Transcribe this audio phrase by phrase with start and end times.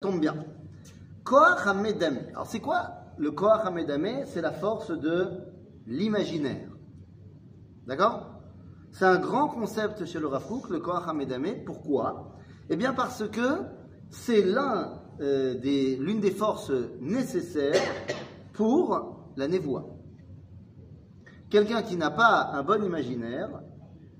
[0.00, 0.36] tombe bien.
[1.24, 2.18] Koach Hamedame.
[2.30, 5.28] Alors c'est quoi le Koach Hamedame C'est la force de
[5.86, 6.70] l'imaginaire.
[7.86, 8.34] D'accord?
[8.92, 11.64] C'est un grand concept chez le Rafouk, le Koach Hamedame.
[11.66, 12.36] Pourquoi?
[12.70, 13.62] Eh bien parce que
[14.10, 15.54] c'est euh,
[15.98, 17.82] l'une des forces nécessaires
[18.52, 19.96] pour la névoie.
[21.50, 23.62] Quelqu'un qui n'a pas un bon imaginaire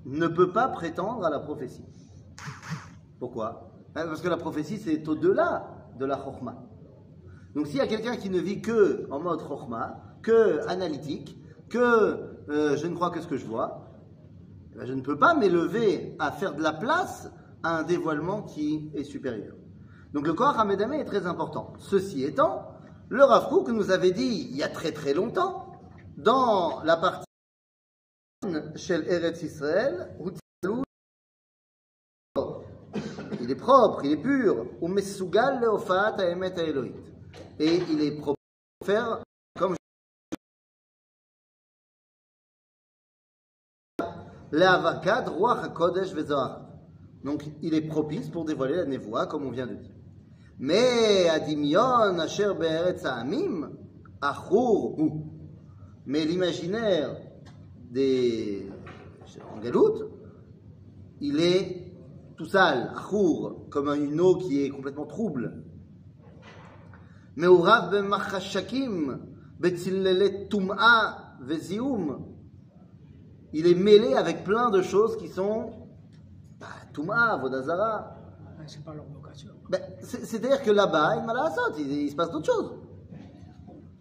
[0.05, 1.85] ne peut pas prétendre à la prophétie.
[3.19, 3.68] Pourquoi?
[3.93, 5.67] Parce que la prophétie, c'est au-delà
[5.97, 6.63] de la chorma.
[7.55, 11.37] Donc s'il y a quelqu'un qui ne vit que en mode chorma, que analytique,
[11.69, 11.77] que
[12.49, 13.87] euh, je ne crois que ce que je vois,
[14.73, 17.31] eh ben, je ne peux pas m'élever à faire de la place
[17.63, 19.55] à un dévoilement qui est supérieur.
[20.13, 21.73] Donc le corps Hamedame est très important.
[21.79, 22.67] Ceci étant,
[23.09, 25.73] le Rav Kook nous avait dit il y a très très longtemps,
[26.17, 27.25] dans la partie
[28.75, 30.31] chez Eretz Israël, où
[33.49, 34.67] il est propre, il est pur.
[34.79, 34.93] Ou.
[37.59, 38.39] Et il est propre
[38.79, 39.23] pour faire
[39.57, 39.75] comme
[46.13, 46.61] vezohar.
[47.23, 49.95] Donc il est propice pour dévoiler la névoie, comme on vient de dire.
[50.59, 53.71] Mais adimion asher be'eretz ha'amim
[54.21, 55.09] achur hu.
[56.05, 57.17] Mais l'imaginaire
[57.89, 58.69] des
[59.51, 60.03] en Galoute,
[61.19, 61.78] il est
[62.39, 65.61] tout sale, achour, comme une eau qui est complètement trouble.
[67.35, 69.19] Mais au rav b'machashakim,
[69.59, 72.25] betzillelet tum'a vezioum,
[73.51, 75.73] il est mêlé avec plein de choses qui sont
[76.61, 78.15] bah, tum'a, vodazara.
[78.57, 79.51] Ah, C'est pas leur vocation.
[79.69, 82.71] Ben, c'est- C'est-à-dire que là-bas, il, m'a la sorte, il, il se passe d'autres choses.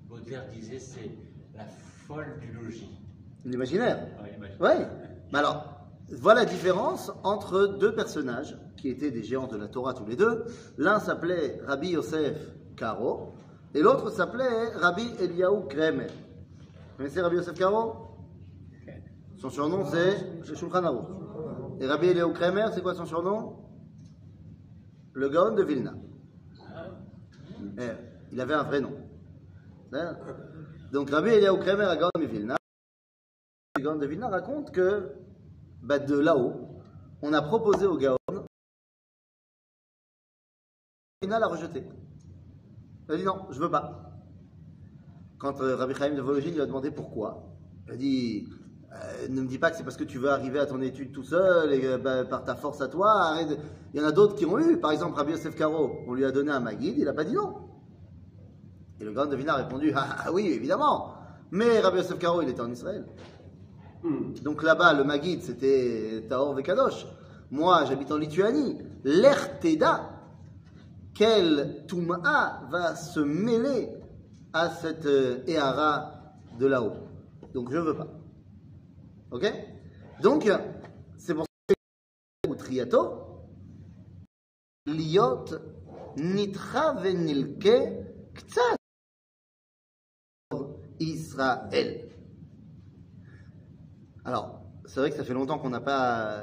[0.09, 1.11] Baudelaire disait c'est
[1.57, 1.65] la
[2.07, 3.01] folle du logis.
[3.45, 4.07] L'imaginaire.
[4.23, 4.39] Ouais.
[4.61, 4.85] Oui.
[5.33, 5.78] Mais alors,
[6.11, 10.17] voilà la différence entre deux personnages qui étaient des géants de la Torah tous les
[10.17, 10.45] deux.
[10.79, 12.39] L'un s'appelait Rabbi Yosef
[12.77, 13.35] Karo
[13.75, 16.07] et l'autre s'appelait Rabbi Eliyahu Kremer.
[16.07, 18.09] Vous connaissez Rabbi Yosef Karo
[19.37, 21.77] Son surnom c'est Shulchan.
[21.81, 23.57] Et Rabbi Eliyahu Kremer, c'est quoi son surnom?
[25.13, 25.95] Le Gaon de Vilna.
[27.79, 27.91] Eh,
[28.33, 28.95] il avait un vrai nom.
[29.93, 30.17] Hein?
[30.91, 32.57] Donc Rabbi Eliyahu Kremer à Gaon de Vilna.
[33.79, 35.13] Gaon de Vilna raconte que
[35.83, 36.69] bah, de là-haut,
[37.23, 38.17] on a proposé au Gaon.
[41.23, 41.85] Vilna l'a rejeté.
[43.09, 44.13] Il a dit non, je veux pas.
[45.39, 47.57] Quand euh, Rabbi Chaim de Vologine lui a demandé pourquoi,
[47.87, 48.49] il a dit
[48.93, 51.13] euh, ne me dis pas que c'est parce que tu veux arriver à ton étude
[51.13, 53.37] tout seul et bah, par ta force à toi.
[53.93, 54.79] Il y en a d'autres qui ont eu.
[54.79, 57.35] Par exemple, Rabbi Yosef Karo, on lui a donné un Maguide, il n'a pas dit
[57.35, 57.55] non.
[59.01, 61.15] Et le Gaon de Vilna a répondu ah, ah oui, évidemment.
[61.51, 63.07] Mais Rabbi Yosef Karo, il était en Israël.
[64.43, 67.07] Donc là-bas, le Maguide, c'était Taor Vekadosh.
[67.51, 68.79] Moi, j'habite en Lituanie.
[69.05, 70.11] L'Erteda,
[71.15, 73.91] quel Touma va se mêler
[74.53, 76.13] à cette euh, Ehara
[76.59, 76.95] de là-haut?
[77.55, 78.09] Donc je veux pas.
[79.31, 79.53] Ok?
[80.23, 80.51] Donc,
[81.17, 81.75] c'est pour ça
[82.45, 83.45] que Triato,
[84.87, 85.45] Liot
[86.17, 87.99] Nitra Venilke
[91.01, 92.08] Israël.
[94.29, 96.43] Alors, c'est vrai que ça fait longtemps qu'on n'a pas,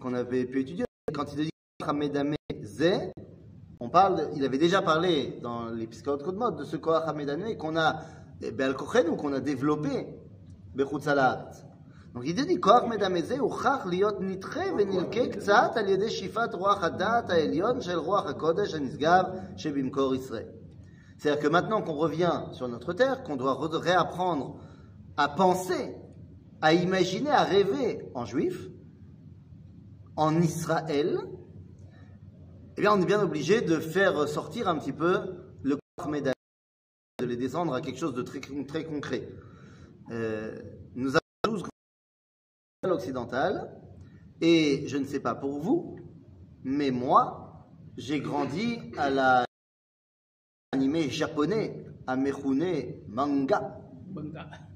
[0.00, 0.86] qu'on avait pu étudier.
[1.12, 1.50] Quand il dit
[1.86, 3.12] Hamedame Zé,
[3.80, 7.76] on parle, il avait déjà parlé dans les Piskaot Kodmot de ce Koach Hamedame qu'on
[7.76, 7.96] a,
[8.40, 10.08] eh, Kochen, ou qu'on a développé,
[10.74, 11.66] Bechutz Haaretz.
[12.14, 17.28] Donc il dit Koach Medame Zé, liot nitre venilke ktsat al yede shifat ruach hadat
[17.28, 20.50] ha'elyon shel ruach hakodesh hanisgav shebimkor Israël.
[21.18, 24.56] C'est-à-dire que maintenant qu'on revient sur notre terre, qu'on doit re- réapprendre
[25.18, 25.94] à penser,
[26.60, 28.68] à imaginer, à rêver en juif,
[30.16, 31.18] en Israël,
[32.76, 35.20] eh bien, on est bien obligé de faire sortir un petit peu
[35.62, 36.34] le corps médaillé,
[37.20, 39.28] de les descendre à quelque chose de très, très concret.
[40.10, 40.56] Euh,
[40.94, 41.62] nous avons 12
[42.82, 43.70] grandes occidentales,
[44.40, 45.98] et je ne sais pas pour vous,
[46.62, 49.44] mais moi, j'ai grandi à la
[50.72, 53.80] animé japonais, à Mechune manga.
[54.10, 54.67] Banga.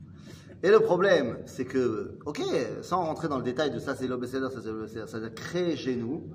[0.64, 2.40] Et le problème, c'est que, ok,
[2.82, 5.96] sans rentrer dans le détail de ça c'est l'obécédeur, ça c'est ça a créé chez
[5.96, 6.30] nous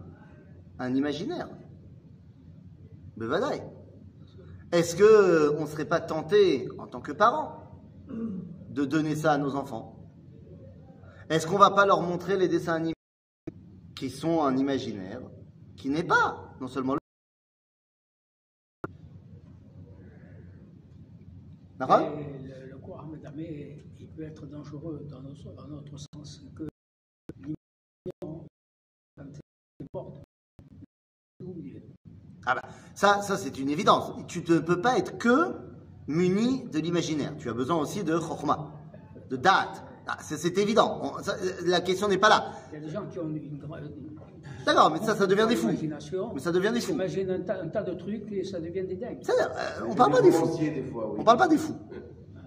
[0.79, 1.49] un imaginaire.
[3.15, 3.63] Bevadaï.
[4.71, 9.37] Est-ce que on ne serait pas tenté, en tant que parents, de donner ça à
[9.37, 10.11] nos enfants?
[11.29, 12.93] Est-ce qu'on va pas leur montrer les dessins animés
[13.95, 15.21] qui sont un imaginaire,
[15.77, 16.99] qui n'est pas non seulement le...
[21.79, 22.11] D'accord
[24.17, 26.63] Peut être dangereux dans notre, dans notre sens que
[29.15, 29.27] elle
[29.91, 30.23] porte,
[32.47, 32.63] Ah bah,
[32.95, 34.11] Ça, ça c'est une évidence.
[34.27, 35.53] Tu ne peux pas être que
[36.07, 37.35] muni de l'imaginaire.
[37.37, 38.71] Tu as besoin aussi de chokma,
[39.29, 39.83] de date.
[40.07, 40.99] Ah, c'est évident.
[41.03, 41.35] On- ça,
[41.67, 42.53] la question n'est pas là.
[42.71, 43.91] Il y a des gens qui ont une grande
[44.67, 45.69] D'accord, mais ça, ça devient des fous.
[46.33, 46.91] Mais ça devient des fous.
[46.91, 49.19] s'imaginent un tas, un tas de trucs et ça devient des dingues.
[49.21, 50.57] C'est-à-dire, euh, on parle pas des fous.
[50.57, 51.17] des fois, oui.
[51.19, 51.75] On parle pas des fous.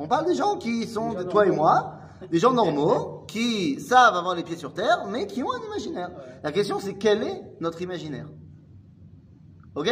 [0.03, 1.95] On parle des gens qui sont, gens toi et moi,
[2.31, 6.11] des gens normaux, qui savent avoir les pieds sur terre, mais qui ont un imaginaire.
[6.43, 8.27] La question, c'est quel est notre imaginaire?
[9.75, 9.89] Ok?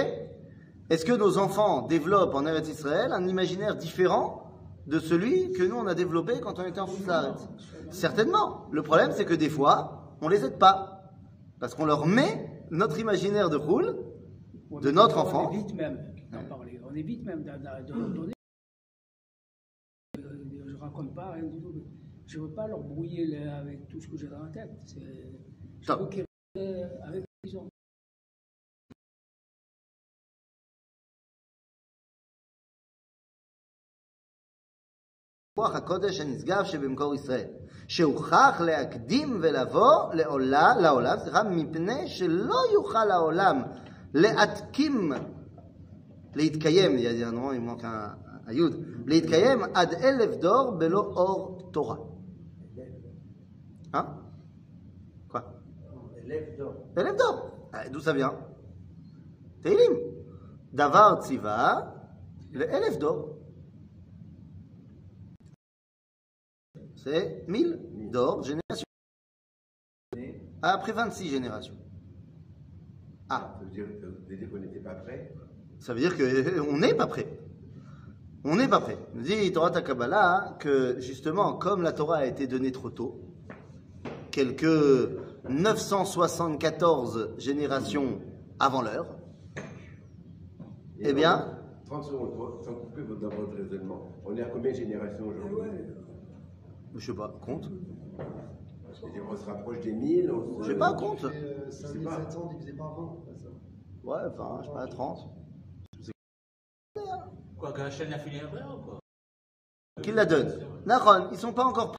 [0.90, 4.44] Est-ce que nos enfants développent en Eretz Israël un imaginaire différent
[4.86, 7.46] de celui que nous, on a développé quand on était en Foussareth
[7.90, 8.66] Certainement.
[8.72, 11.02] Le problème, c'est que des fois, on les aide pas.
[11.60, 13.98] Parce qu'on leur met notre imaginaire de roule,
[14.70, 15.50] de notre on enfant.
[15.50, 15.98] évite même
[16.32, 16.80] d'en parler.
[16.90, 18.30] On évite même d'en- d'en- de
[20.87, 21.73] raconte pas rien du tout.
[22.27, 24.71] Je ne veux pas leur brouiller le- avec tout ce que j'ai dans la tête.
[24.85, 25.31] C'est-
[25.81, 26.01] Je Top.
[26.01, 27.69] veux qu'ils restent avec ce qu'ils ont.
[35.57, 37.47] רוח הקודש הנשגב שבמקור ישראל,
[37.87, 43.61] שהוכח להקדים ולבוא לעולה, לעולם, סליחה, מפני שלא יוכל העולם
[44.13, 45.11] להתקים,
[46.35, 48.15] להתקיים, il y a- il y a un moment, il manque un,
[48.47, 48.73] un יוד,
[49.05, 51.97] להתקיים עד אלף דור בלא אור תורה.
[53.93, 54.05] Hein
[55.29, 55.41] Quoi
[56.17, 56.73] Élève d'or.
[56.97, 57.49] אלף דור.
[57.73, 58.33] Ah, D'où ça vient
[59.61, 59.91] תהילים.
[60.73, 61.91] דבר ציווה
[62.51, 63.39] לאלף דור.
[66.95, 68.85] C'est 1000 d'or, génération.
[70.61, 71.75] Après 26 générations.
[73.29, 75.33] Ah, Ça veut dire, ça veut dire qu'on n'était pas prêt.
[75.79, 77.27] ça veut dire qu'on n'est pas prêt.
[78.44, 78.96] On n'est pas prêt.
[79.14, 83.20] Nous dit Torah Takabala que justement, comme la Torah a été donnée trop tôt,
[84.30, 84.64] quelques
[85.48, 88.20] 974 générations
[88.60, 89.06] avant l'heure,
[91.00, 91.54] Eh bien
[91.86, 92.30] 30 secondes,
[92.62, 94.08] sans couper votre- dans votre raisonnement.
[94.26, 95.70] On est à combien de générations aujourd'hui
[96.96, 97.70] je sais pas, compte
[99.30, 102.72] On se rapproche des 1000 on se- Je sais pas, compte Euh, sais 5700 divisé
[102.72, 103.48] par 20, c'est pas ça?
[104.04, 105.28] Ouais, enfin, je sais pas, 30.
[107.58, 109.00] Quoi, que Hachem a fini après ou quoi
[110.02, 111.98] Qui la donne Naron, ils sont pas encore prêts.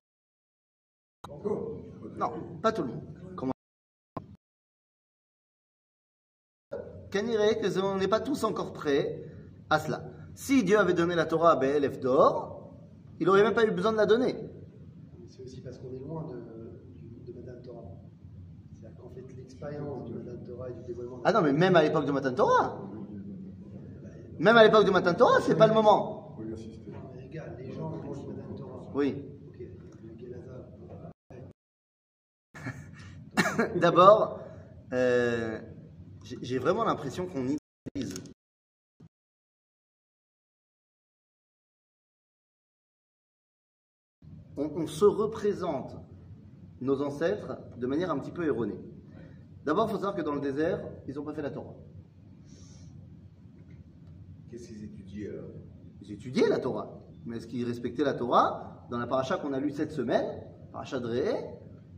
[2.15, 3.03] Non, pas tout le monde.
[3.35, 3.51] Comment
[7.83, 9.25] on n'est pas tous encore prêts
[9.69, 10.03] à cela?
[10.35, 12.73] Si Dieu avait donné la Torah à Bé'elef d'or,
[13.19, 14.35] il n'aurait même pas eu besoin de la donner.
[15.27, 17.83] C'est aussi parce qu'on est loin de, de Madame Torah.
[18.79, 21.21] C'est-à-dire qu'en fait, l'expérience du Madame Torah et du dévoilement.
[21.25, 22.89] Ah non, mais même à l'époque de Matan Torah,
[24.39, 26.37] même à l'époque de Matan Torah, c'est pas le moment.
[28.93, 29.25] Oui.
[33.75, 34.39] D'abord,
[34.93, 35.59] euh,
[36.23, 37.45] j'ai j'ai vraiment l'impression qu'on
[37.95, 38.15] idéalise.
[44.57, 45.95] On, on se représente
[46.81, 48.79] nos ancêtres de manière un petit peu erronée.
[49.65, 51.75] D'abord, il faut savoir que dans le désert, ils n'ont pas fait la Torah.
[54.49, 55.51] Qu'est-ce qu'ils étudient alors?
[56.01, 57.01] Ils étudiaient la Torah.
[57.25, 58.85] Mais est-ce qu'ils respectaient la Torah?
[58.89, 60.25] Dans la paracha qu'on a lue cette semaine,
[60.71, 61.35] paracha de Réé,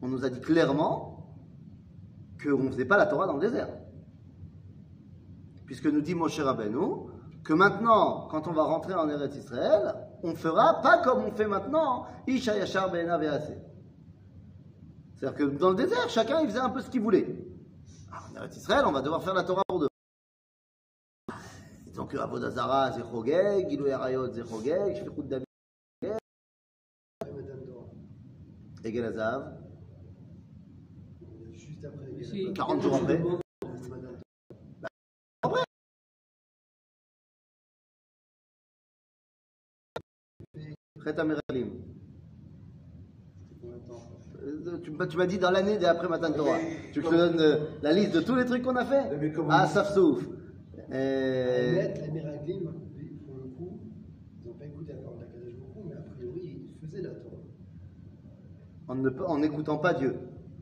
[0.01, 1.37] on nous a dit clairement
[2.43, 3.69] qu'on ne faisait pas la Torah dans le désert.
[5.65, 7.09] Puisque nous dit Moshe Rabbeinu
[7.43, 11.47] que maintenant, quand on va rentrer en Eretz Israël, on fera pas comme on fait
[11.47, 12.53] maintenant, Isha
[12.87, 13.57] Ve'aseh.
[15.15, 17.27] C'est-à-dire que dans le désert, chacun il faisait un peu ce qu'il voulait.
[18.11, 19.90] Ah, en Eretz Israël, on va devoir faire la Torah pour deux.
[22.11, 25.45] Donc, Avodazara, c'est Chogeg, Gilou Yarayot, c'est Chogeg, Shfichut David,
[26.01, 27.87] Torah.
[28.83, 29.57] Egel Azav.
[31.53, 33.17] Juste après les Si, 40 jours après.
[33.89, 34.19] Madame
[35.41, 35.63] Torah.
[41.03, 41.69] Chet Ameralim.
[43.49, 46.57] C'était combien de temps Tu, m'as- tu m'as dit dans l'année d'après Matan Torah.
[46.93, 49.11] Tu te donne euh, la liste de tous les trucs qu'on a fait?
[49.11, 49.93] Non, mais comment- Ah, Saf
[50.93, 52.63] Euh, maîtres, les Meraglim,
[53.25, 53.79] pour le coup,
[54.43, 57.37] ils n'ont pas écouté la parole d'Akadosh beaucoup, mais a priori, ils faisaient la Torah.
[58.87, 60.15] en ne- en n'écoutant pas Dieu.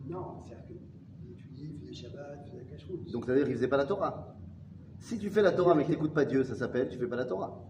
[0.08, 3.12] Non, c'est-à-dire qu'ils étudiaient, ils faisaient Shabbat, ils faisaient la cacheroute.
[3.12, 4.36] Donc, ça veut dire qu'ils faisaient pas la Torah.
[5.00, 7.08] Si tu fais la Torah mais que tu n'écoutes pas Dieu, ça s'appelle tu fais
[7.08, 7.66] pas la Torah.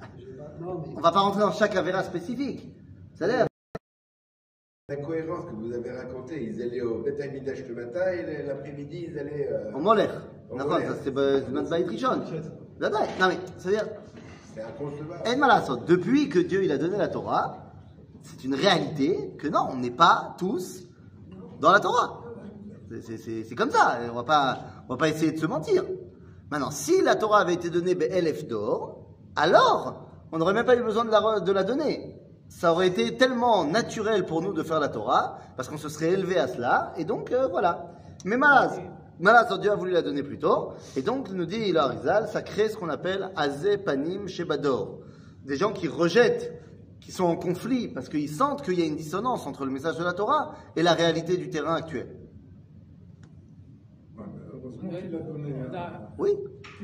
[0.00, 2.66] Ah, je vais pas- Non, mais On va pas rentrer dans chaque avéra spécifique.
[3.14, 3.46] Ça a l'air.
[4.88, 9.18] L'incohérence que vous avez racontée, ils allaient au Beth Amidash le matin et l'après-midi, ils
[9.18, 9.48] allaient.
[9.50, 10.08] euh, En Moller.
[10.56, 12.22] Ba- c'est notre baït Rishon.
[12.80, 13.08] Vadaï.
[13.20, 13.86] Non mais, c'est-à-dire,
[15.38, 17.58] Malasot, depuis que Dieu il a donné la Torah,
[18.22, 20.84] c'est une réalité que non, on n'est pas tous
[21.60, 22.20] dans la Torah.
[23.02, 25.84] C'est- comme ça, on va pas, on va pas essayer de se mentir.
[26.50, 29.04] Maintenant, si la Torah avait été donnée Elef d'or,
[29.36, 32.14] alors on n'aurait même pas eu besoin de la, de la donner.
[32.48, 36.12] Ça aurait été tellement naturel pour nous de faire la Torah, parce qu'on se serait
[36.12, 37.90] élevé à cela, et donc euh, voilà.
[38.24, 38.78] Mais Malaz,
[39.20, 42.42] Malaz, Dieu a voulu la donner plus tôt, et donc nous dit il Rizal, ça
[42.42, 45.00] crée ce qu'on appelle Azé Panim Shebador.
[45.44, 46.52] Des gens qui rejettent,
[47.00, 49.98] qui sont en conflit, parce qu'ils sentent qu'il y a une dissonance entre le message
[49.98, 52.08] de la Torah et la réalité du terrain actuel.
[54.52, 55.54] Heureusement qu'il a donné.
[55.70, 56.08] On hein.
[56.18, 56.30] Oui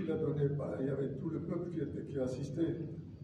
[0.03, 2.77] donné, bah, il y avait tout le peuple qui, était, qui assistait.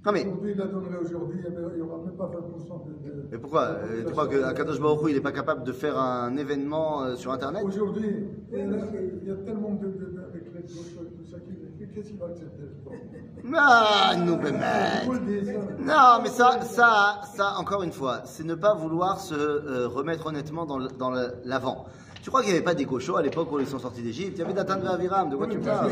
[0.04, 3.28] Non mais, Aujourd'hui, il la donnerait aujourd'hui, il n'y aura même pas 20% de.
[3.30, 6.34] mais pourquoi Euh, Tu crois que Akadosh Baruch il n'est pas capable de faire un
[6.38, 7.62] événement euh, sur Internet?
[7.66, 8.08] Aujourd'hui,
[8.50, 9.88] il y a- y a tellement de.
[9.88, 11.36] de, avec les et tout ça,
[11.94, 12.62] qu'est-ce qu'il va accepter
[13.54, 15.04] Ah, nous, ben, ça.
[15.78, 20.26] Non, mais ça, ça, ça, encore une fois, c'est ne pas vouloir se euh, remettre
[20.28, 20.78] honnêtement dans
[21.44, 21.84] l'avant.
[22.22, 24.32] Tu crois qu'il n'y avait pas des chauds à l'époque où ils sont sortis d'Égypte?
[24.36, 25.90] Il y avait Datan et Aviram, de quoi Oui, tu mais parles?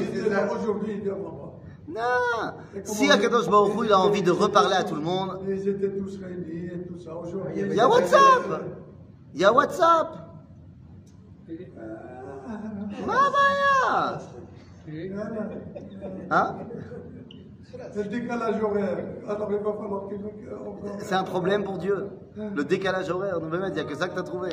[0.58, 1.44] Aujourd'hui, il n'y en aura pas.
[1.88, 2.52] Non
[2.84, 5.96] Si Akadosh Baruch Hu, il a envie de reparler à tout le monde, Ils étaient
[5.96, 7.14] tous réunis et tout ça.
[7.16, 8.62] Aujourd'hui, il y a WhatsApp
[9.34, 10.08] Il y a WhatsApp
[13.06, 14.18] Ma baya
[14.88, 15.12] Et-
[16.30, 16.56] Hein?
[17.92, 18.98] C'est le décalage horaire.
[19.28, 20.96] Alors il va falloir qu'il encore.
[21.00, 22.08] C'est un problème pour Dieu.
[22.36, 24.50] Le décalage horaire, nous il n'y a que ça que tu as trouvé.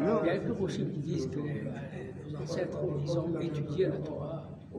[0.00, 1.64] Il y a quelques aussi qui disent que les,
[2.32, 4.27] nos ancêtres, ils ont étudié la Torah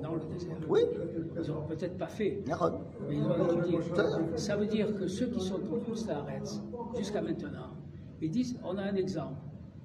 [0.02, 0.58] dans le désert.
[0.68, 0.82] Oui.
[1.42, 2.44] Ils n'ont peut-être pas fait,
[3.08, 3.80] mais ils ont étudié.
[3.96, 6.62] Ça- Ça veut dire que ceux qui sont au Koustaaretz
[6.98, 7.72] jusqu'à maintenant,
[8.22, 9.40] ils disent on a un exemple,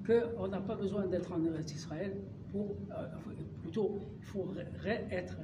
[0.06, 2.16] qu'on n'a pas besoin d'être en Eretz Israël
[2.52, 2.76] pour.
[2.90, 3.06] euh,
[3.62, 4.46] plutôt, il faut
[5.10, 5.36] être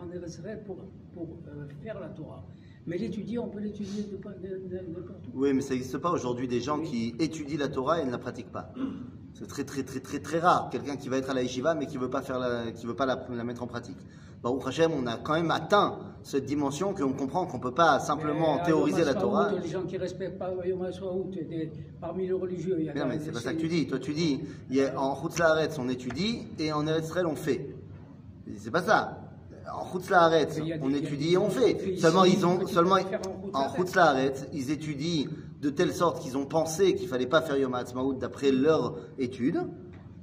[0.00, 0.78] en Eretz Israël pour,
[1.14, 2.44] pour euh, faire la Torah.
[2.86, 5.30] Mais l'étudier, on peut l'étudier de- de- de- n'importe où.
[5.42, 8.18] Oui, mais ça n'existe pas aujourd'hui des gens qui étudient la Torah et ne la
[8.18, 8.72] pratiquent pas.
[9.34, 10.68] C'est très très très très très rare.
[10.70, 12.94] Quelqu'un qui va être à la yeshiva mais qui veut pas faire la, qui veut
[12.94, 13.96] pas la, la mettre en pratique.
[14.42, 18.56] Baruch Hashem, on a quand même atteint cette dimension qu'on comprend qu'on peut pas simplement
[18.56, 19.52] Mais à théoriser la Torah.
[19.52, 23.00] Les gens qui respectent pas Yom HaSwaout, des- parmi les religieux, il y a Mais
[23.00, 23.86] non, mais c'est pas ça que tu dis.
[23.86, 27.36] Toi, tu dis, il y a, en Chutz Laaretz, on étudie et en Eretz on
[27.36, 27.74] fait.
[28.58, 29.18] C'est pas ça.
[29.72, 31.96] En Chutz Laaretz, on étudie et on fait.
[31.98, 32.96] Seulement, ils ont, seulement,
[33.52, 33.74] en.
[33.76, 35.28] Chutz Laaretz, ils étudient
[35.62, 39.60] de telle sorte qu'ils ont pensé qu'il fallait pas faire Yom HaAtzmaut d'après leur étude.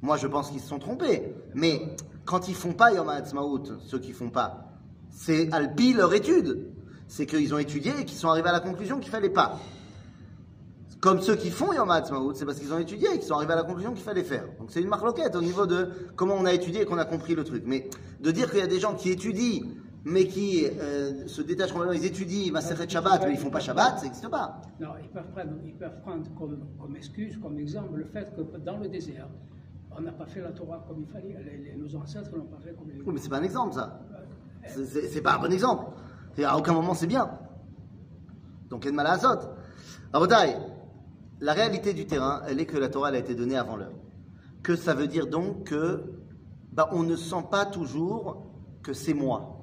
[0.01, 1.34] Moi, je pense qu'ils se sont trompés.
[1.55, 4.74] Mais quand ils font pas Yom HaAtzmaut, ceux qui font pas,
[5.10, 6.67] c'est alpi leur étude.
[7.08, 9.58] C'est qu'ils ont étudié et qu'ils sont arrivés à la conclusion qu'il fallait pas.
[11.00, 13.53] Comme ceux qui font Yom HaAtzmaut, c'est parce qu'ils ont étudié et qu'ils sont arrivés
[13.53, 14.43] à la conclusion qu'il fallait faire.
[14.60, 17.34] Donc c'est une marloquette au niveau de comment on a étudié et qu'on a compris
[17.34, 17.63] le truc.
[17.65, 19.62] Mais de dire qu'il y a des gens qui étudient,
[20.09, 23.97] mais qui euh, se détachent complètement, ils étudient Maseret Shabbat, mais ils font pas Shabbat,
[23.99, 24.61] ça n'existe pas.
[24.79, 28.57] Non, ils peuvent prendre, ils peuvent prendre comme, comme excuse, comme exemple, le fait que
[28.57, 29.27] dans le désert,
[29.95, 31.35] on n'a pas fait la Torah comme il fallait.
[31.43, 33.73] Les- les- nos ancêtres n'ont pas fait comme il Oui, mais c'est pas un exemple
[33.73, 33.99] ça.
[34.67, 35.85] C'est- pas un bon exemple.
[36.37, 37.29] Et à aucun moment c'est bien.
[38.69, 39.39] Donc il y a de mal à Azot.
[40.13, 40.55] Rabotai,
[41.41, 43.93] la réalité du terrain, elle est que la Torah elle a été donnée avant l'heure.
[44.63, 46.03] Que ça veut dire donc que
[46.71, 48.45] bah, on ne sent pas toujours
[48.83, 49.58] que c'est moi.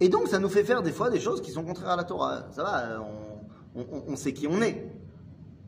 [0.00, 2.04] Et donc ça nous fait faire des fois des choses qui sont contraires à la
[2.04, 2.44] Torah.
[2.52, 2.98] Ça va, euh,
[3.74, 4.90] on, on- on sait qui on est.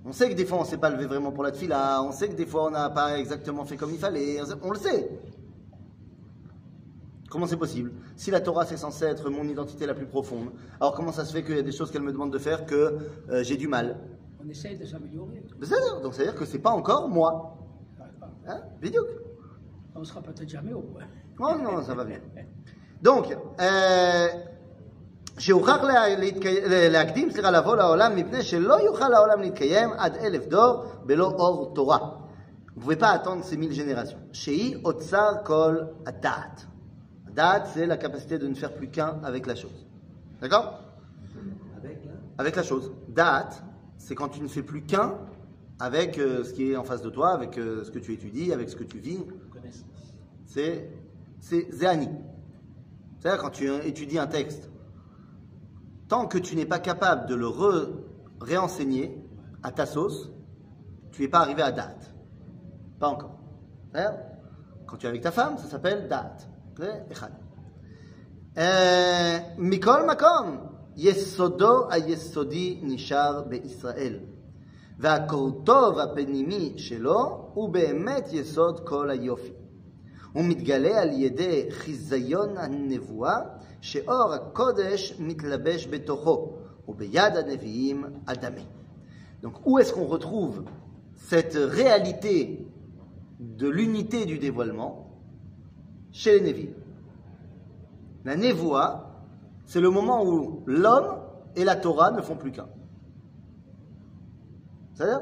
[0.05, 2.29] On sait que des fois on s'est pas levé vraiment pour la tefila, on sait
[2.29, 5.09] que des fois on n'a pas exactement fait comme il fallait, on le sait.
[7.31, 7.93] Comment c'est possible?
[8.17, 10.49] Si la Torah c'est censé être mon identité la plus profonde,
[10.81, 12.67] alors comment ça se fait qu'il y a des choses qu'elle me demande de faire
[12.67, 12.99] que
[13.31, 13.97] euh, j'ai du mal?
[14.45, 15.43] On essaye de s'améliorer.
[16.03, 17.57] Donc c'est-à-dire que c'est pas encore moi.
[18.49, 18.61] Hein?
[18.83, 19.03] Vidéo
[19.95, 21.05] On ne sera peut-être jamais au point.
[21.39, 22.19] Non, non, ça va bien.
[23.04, 23.26] Donc,
[23.60, 23.64] euh,
[25.40, 30.84] שהוכח לה- להתקי- להקדים, סליחה, לבוא לעולם מפני שלא יוכל העולם להתקיים עד אלף דור
[31.06, 31.98] בלא אור תורה.
[32.00, 34.18] Vous ne pouvez pas attendre ces mille générations.
[34.34, 36.66] שהיא אוצר כל הדעת.
[37.28, 39.86] הדעת, c'est la capacité de ne faire plus qu'un avec la chose.
[40.42, 40.68] D'accord
[42.40, 42.92] Avec la chose.
[43.10, 43.50] Da'at,
[43.98, 45.10] c'est quand tu ne fais plus qu'un
[45.80, 48.54] avec euh, ce qui est en face de toi, avec euh, ce que tu étudies,
[48.54, 49.20] avec ce que tu vis.
[49.56, 50.04] Connaissance.
[50.46, 50.90] C'est
[51.48, 52.10] c'est Zéani.
[53.22, 54.70] C'est-à-dire quand tu étudies un texte,
[56.08, 57.90] tant que tu n'es pas capable de le re-
[58.42, 59.24] réenseigner
[59.64, 60.32] à ta sauce,
[61.12, 62.14] tu n'es pas arrivé à date.
[63.00, 63.38] Pas encore.
[63.92, 64.20] C'est-à-dire,
[64.86, 66.48] Quand tu es avec ta femme, ça s'appelle date.
[66.78, 67.32] C'est Echad.
[68.58, 70.58] אה, מכל מקום,
[70.96, 74.20] יסודו היסודי נשאר בישראל.
[75.00, 79.54] והקורטוב הפנימי שלו הוא באמת יסוד כל היופי.
[80.34, 83.40] הוא מתגלה על ידי חיזיון הנבואה,
[83.82, 86.54] שאור הקודש מתלבש בתוכו,
[86.88, 88.62] וביד הנביאים אדמה.
[89.44, 90.64] Donc où est-ce qu'on retrouve
[91.16, 92.68] cette réalité
[93.40, 95.12] de l'unité du dévoilement
[96.12, 96.74] Chez les Nevi'im.
[98.26, 99.12] La névoie,
[99.66, 101.20] c'est le moment où l'homme
[101.56, 102.68] et la Torah ne font plus qu'un.
[104.94, 105.22] C'est-à-dire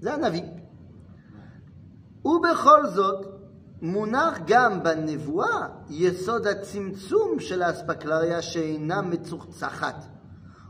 [0.00, 0.44] C'est un avis.
[2.24, 3.31] ובכל זאת,
[3.82, 10.06] מונח גם בנבואה יסוד הצמצום של האספקלריה שאינה מצוחצחת.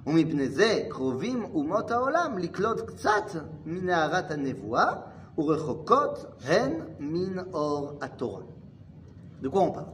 [0.07, 3.25] ומפני זה קרובים אומות העולם לקלוט קצת
[3.64, 4.93] מנערת הנבואה
[5.38, 8.43] ורחוקות הן מן אור התורה.
[9.43, 9.87] De quoi on parle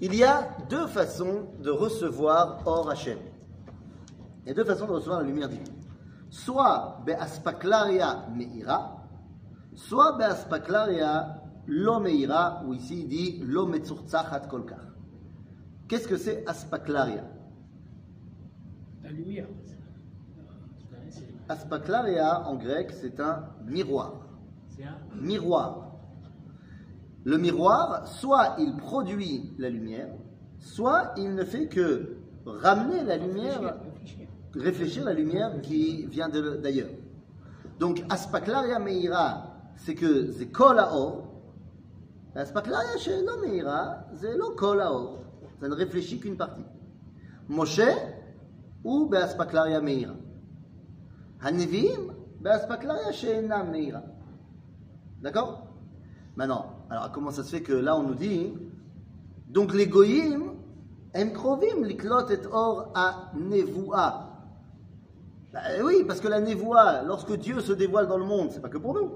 [0.00, 3.18] Il y a deux façons de recevoir Or Hashem.
[4.44, 5.74] Il y a deux façons de recevoir la lumière divine.
[6.30, 9.04] Soit Be'aspaklaria Meira,
[9.74, 14.85] soit Be'aspaklaria Lo Meira, ou ici il dit Lo Metzurtzachat Kolkar.
[15.87, 17.23] Qu'est-ce que c'est Aspaklaria
[19.03, 19.47] La lumière.
[21.49, 24.21] Aspaklaria en grec c'est un miroir.
[24.69, 25.91] C'est un Miroir.
[27.25, 30.09] Le miroir, soit il produit la lumière,
[30.59, 34.27] soit il ne fait que ramener la lumière Réfléchir.
[34.55, 36.89] réfléchir la lumière qui vient d'ailleurs.
[37.79, 40.51] Donc, Aspaklaria Meira, c'est que c'est
[42.34, 42.42] Kol Haor.
[42.42, 45.18] Aspaklaria She'eno Meira, c'est lo Kol Haor.
[45.60, 46.64] Ça ne réfléchit qu'une partie.
[47.48, 47.80] Moshe
[48.84, 50.14] ou Be'aspaklaria Meira.
[51.40, 54.02] Hanevim, Be'aspaklaria She'ena Meira.
[55.22, 55.66] D'accord
[56.36, 58.52] Maintenant, alors comment ça se fait que là on nous dit
[59.48, 60.54] donc les goyim
[61.14, 64.10] הם קרובים לקלוט את אור הנבואה.
[65.50, 68.68] Bah, oui, parce que la névoie, lorsque Dieu se dévoile dans le monde, c'est pas
[68.68, 69.10] que pour nous.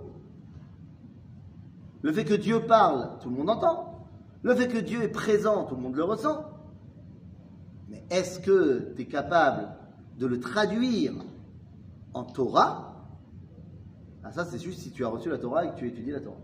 [2.07, 4.07] Le fait que Dieu parle, tout le monde entend.
[4.41, 6.45] Le fait que Dieu est présent, tout le monde le ressent.
[7.89, 9.67] Mais est-ce que tu es capable
[10.17, 11.11] de le traduire
[12.13, 12.95] en Torah?
[14.23, 16.21] Ah, Ça, c'est juste si tu as reçu la Torah et que tu étudies la
[16.21, 16.39] Torah.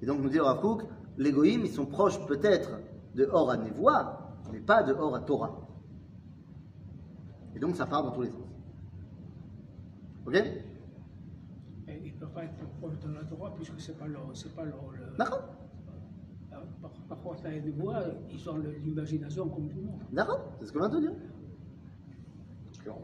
[0.00, 0.84] Et donc, nous dit Rav Kook,
[1.18, 2.80] les ils sont proches peut-être
[3.14, 5.68] de Or à Névoie, mais pas de Or à Torah.
[7.54, 8.40] Et donc, ça part dans tous les sens.
[10.26, 14.07] Ok Et il ne peut pas être proche de la Torah puisque ce n'est pas
[14.07, 14.21] leur.
[14.33, 15.43] c'est Pas leur le- D'accord
[16.81, 17.99] Par, par contre, les névois,
[18.31, 19.99] ils ont le- l'imagination comme tout le monde.
[20.11, 21.11] D'accord C'est ce qu'on vient de te dire.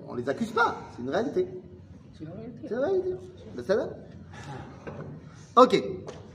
[0.07, 1.47] On ne les accuse pas, c'est une réalité.
[2.13, 2.67] C'est la réalité.
[2.67, 3.15] C'est la réalité.
[3.55, 3.87] בסדר?
[5.57, 5.81] אוקיי.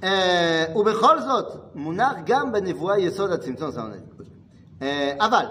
[0.05, 3.69] אה, ובכל זאת, מונח גם בנבואה יסוד הצמצום.
[4.83, 5.45] אה, אבל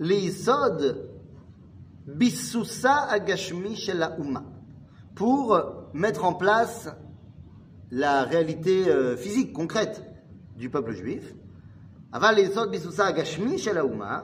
[0.00, 0.82] ליסוד
[2.06, 4.40] ביסוסה הגשמי של האומה,
[5.16, 5.60] pour
[5.92, 6.88] mettre en place
[7.90, 10.02] la réalité euh, physique, concrète
[10.56, 11.34] du peuple juif,
[12.12, 14.20] אבל ליסוד ביסוסה הגשמי של האומה,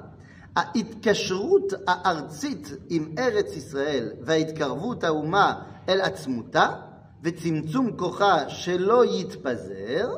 [0.57, 6.69] ההתקשרות הארצית עם ארץ ישראל והתקרבות האומה אל עצמותה
[7.23, 10.09] וצמצום כוחה שלא יתפזר,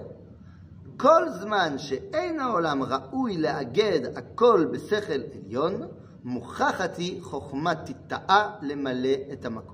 [0.96, 5.83] כל זמן שאין העולם ראוי לאגד הכל בשכל עליון,
[6.25, 9.74] מוכחת היא חוכמת תטאה למלא את המקום.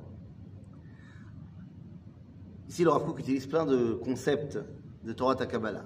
[2.72, 4.58] Ici, le Rav Kook utilise plein de concepts
[5.04, 5.84] de Torah Takabala.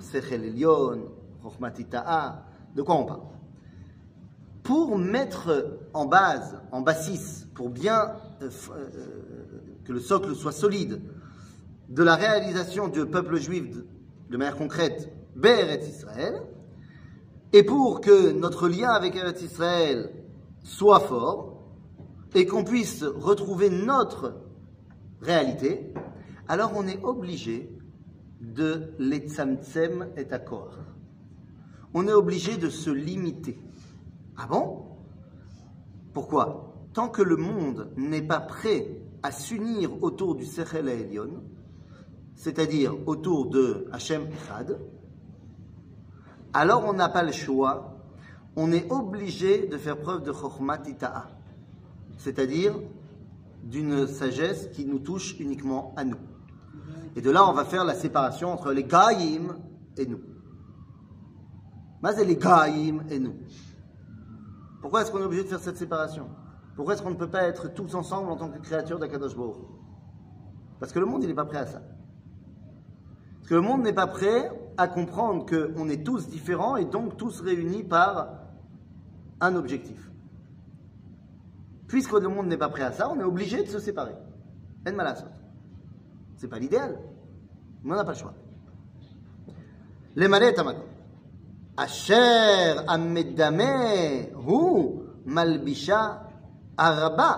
[0.00, 1.04] Sechel Elion,
[1.40, 2.46] Chokhmat Ita'a.
[2.74, 3.20] De quoi on parle?
[4.64, 8.88] Pour mettre en base, en bassis, pour bien euh, euh,
[9.84, 11.00] que le socle soit solide
[11.88, 13.70] de la réalisation du peuple juif
[14.30, 16.42] de, manière concrète, Be'eretz Israël,
[17.52, 20.10] et pour que notre lien avec Eretz Israël
[20.64, 21.62] soit fort,
[22.34, 24.34] et qu'on puisse retrouver notre
[25.20, 25.92] réalité,
[26.48, 27.70] alors on est obligé
[28.40, 30.78] de l'etzamtsem et akor.
[31.94, 33.58] On est obligé de se limiter.
[34.36, 34.84] Ah bon?
[36.12, 36.74] Pourquoi?
[36.92, 38.88] Tant que le monde n'est pas prêt
[39.22, 41.42] à s'unir autour du Sechel Elion,
[42.34, 44.78] c'est-à-dire autour de Hachem Echad,
[46.52, 47.98] alors on n'a pas le choix,
[48.56, 50.82] on est obligé de faire preuve de Chokhmat
[52.16, 52.74] c'est-à-dire
[53.68, 56.16] d'une sagesse qui nous touche uniquement à nous.
[57.16, 59.54] Et de là, on va faire la séparation entre les Gaïm
[59.96, 60.20] et nous.
[62.02, 63.34] Mais c'est les Gaïm et nous.
[64.80, 66.28] Pourquoi est-ce qu'on est obligé de faire cette séparation?
[66.76, 69.34] Pourquoi est-ce qu'on ne peut pas être tous ensemble en tant que créatures d'Akadosh
[70.80, 71.82] Parce que le monde, n'est pas prêt à ça.
[73.38, 77.16] Parce que le monde n'est pas prêt à comprendre qu'on est tous différents et donc
[77.16, 78.28] tous réunis par
[79.40, 80.07] un objectif.
[81.87, 84.15] Puisque le monde n'est pas prêt à ça, on est obligé de se séparer.
[84.87, 85.25] En malasot.
[86.37, 86.97] C'est pas l'idéal.
[87.83, 88.33] Mais on n'a pas le choix.
[90.15, 90.85] למלא את המקום.
[91.75, 93.91] אשר המדמה
[94.33, 96.07] הוא מלבישה
[96.77, 97.31] הרבה,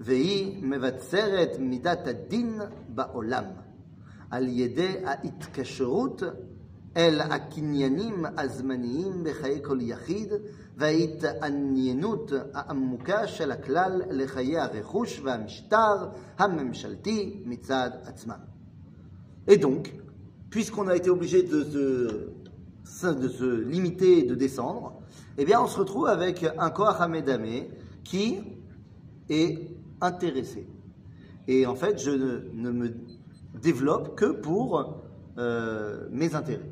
[0.00, 3.44] והיא מבצרת מידת הדין בעולם,
[4.30, 6.22] על ידי ההתקשרות
[6.96, 10.32] אל הקניינים הזמניים בחיי כל יחיד
[10.76, 16.08] וההתעניינות העמוקה של הכלל לחיי הרכוש והמשטר
[16.38, 18.38] הממשלתי מצד עצמם.
[19.48, 19.94] Et donc,
[20.50, 25.00] puisqu'on a été obligé de se, de se limiter, de descendre,
[25.38, 27.68] eh bien on se retrouve avec un Koach Hamedame
[28.02, 28.38] qui
[29.28, 30.66] est intéressé.
[31.46, 32.88] Et en fait, je ne, ne me
[33.62, 35.02] développe que pour
[35.38, 36.70] euh, mes intérêts.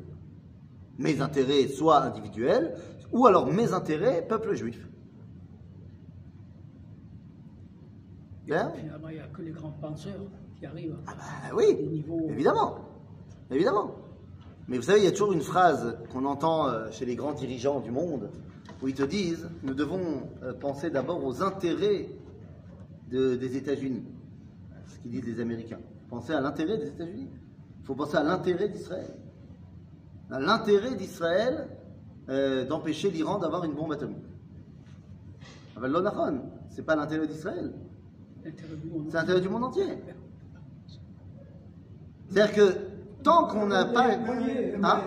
[0.97, 2.75] Mes intérêts soit individuels,
[3.12, 4.86] ou alors mes intérêts peuple juif.
[8.44, 10.20] Finalement, il n'y a que les grands penseurs
[10.58, 12.26] qui arrivent Ah bah oui, niveaux.
[12.30, 12.78] évidemment,
[13.50, 13.94] évidemment.
[14.66, 17.32] Mais vous savez, il y a toujours une phrase qu'on entend euh, chez les grands
[17.32, 18.28] dirigeants du monde,
[18.82, 22.08] où ils te disent, nous devons euh, penser d'abord aux intérêts
[23.10, 24.04] de- des États-Unis.
[24.88, 25.80] Ce qu'ils disent les Américains.
[26.08, 27.28] Pensez à l'intérêt des États-Unis.
[27.80, 29.14] Il faut penser à l'intérêt d'Israël.
[30.30, 31.68] À l'intérêt d'Israël
[32.30, 34.24] euh, d'empêcher l'Iran d'avoir une bombe atomique.
[35.76, 37.72] Ah ben, c'est pas l'intérêt d'Israël,
[38.42, 38.50] c'est
[39.14, 39.84] l'intérêt du monde entier.
[42.28, 42.72] C'est-à-dire que
[43.22, 44.06] tant qu'on n'a pas.
[44.12, 45.00] Hein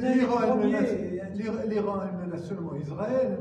[0.00, 0.70] L'Iran, elle
[2.28, 3.38] menace- seulement Israël.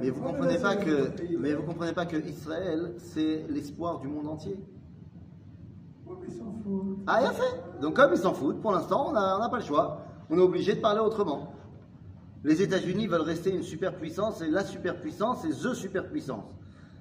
[0.00, 4.28] mais vous comprenez pas que, mais vous comprenez pas que Israël, c'est l'espoir du monde
[4.28, 4.58] entier.
[6.06, 6.98] Oui, mais ils s'en foutent.
[7.06, 7.80] Ah, il a fait.
[7.80, 10.02] Donc comme ils s'en foutent, pour l'instant, on n'a on n'a pas le choix.
[10.28, 11.52] On est obligé de parler autrement.
[12.46, 16.44] Les États-Unis veulent rester une superpuissance et la superpuissance est the superpuissance.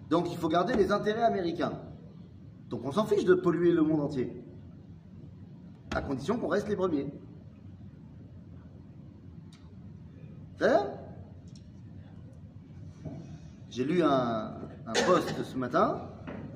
[0.09, 1.73] Donc il faut garder les intérêts américains.
[2.67, 4.43] Donc on s'en fiche de polluer le monde entier.
[5.93, 7.13] À condition qu'on reste les premiers.
[13.69, 14.51] J'ai lu un,
[15.05, 16.09] post ce matin,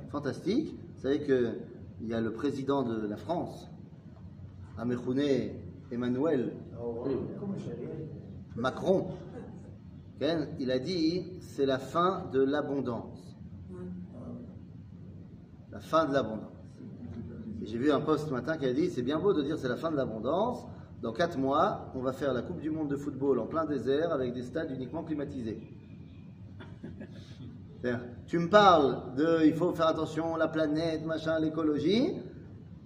[0.09, 0.73] fantastique.
[0.95, 3.69] Vous savez qu'il y a le président de la France,
[4.79, 5.51] Amekhoune
[5.91, 6.53] Emmanuel
[8.55, 9.07] Macron.
[10.59, 13.37] Il a dit c'est la fin de l'abondance.
[15.71, 16.49] La fin de l'abondance.
[17.63, 19.69] J'ai vu un post ce matin qui a dit c'est bien beau de dire c'est
[19.69, 20.65] la fin de l'abondance.
[21.01, 24.11] Dans quatre mois, on va faire la Coupe du Monde de football en plein désert
[24.11, 25.61] avec des stades uniquement climatisés.
[28.27, 32.11] Tu me parles de il faut faire attention, la planète, machin, l'écologie,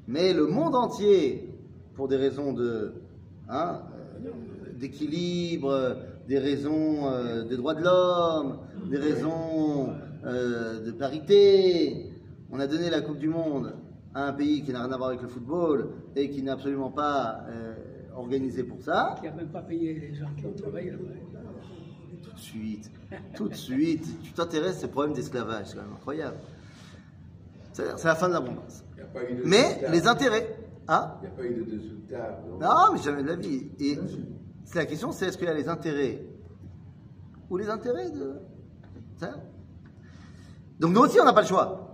[0.07, 1.49] mais le monde entier,
[1.95, 2.93] pour des raisons de
[3.49, 3.81] hein,
[4.23, 4.29] euh,
[4.83, 9.93] d'équilibre, des raisons euh, des droits de l'homme, des raisons
[10.25, 12.11] euh, de parité,
[12.51, 13.75] on a donné la Coupe du Monde
[14.13, 16.91] à un pays qui n'a rien à voir avec le football et qui n'est absolument
[16.91, 17.73] pas euh,
[18.15, 19.15] organisé pour ça.
[19.19, 21.03] Qui n'a même pas payé les gens qui ont travaillé là-bas.
[22.21, 22.91] Tout de suite,
[23.35, 26.37] tout de suite, tu t'intéresses à ces problèmes d'esclavage, c'est quand même incroyable.
[27.71, 28.83] C'est la fin de l'abondance.
[28.91, 31.55] Il n'y a pas eu de Mais les intérêts, hein Il n'y a pas eu
[31.55, 32.37] de dessous de table.
[32.51, 32.59] non?
[32.59, 33.71] Non, mais jamais de la vie.
[33.79, 33.97] Et
[34.65, 36.25] c'est la question, c'est est-ce qu'il y a les intérêts
[37.49, 38.33] ou les intérêts de
[39.17, 39.35] ça
[40.79, 41.89] Donc nous aussi, on n'a pas le choix.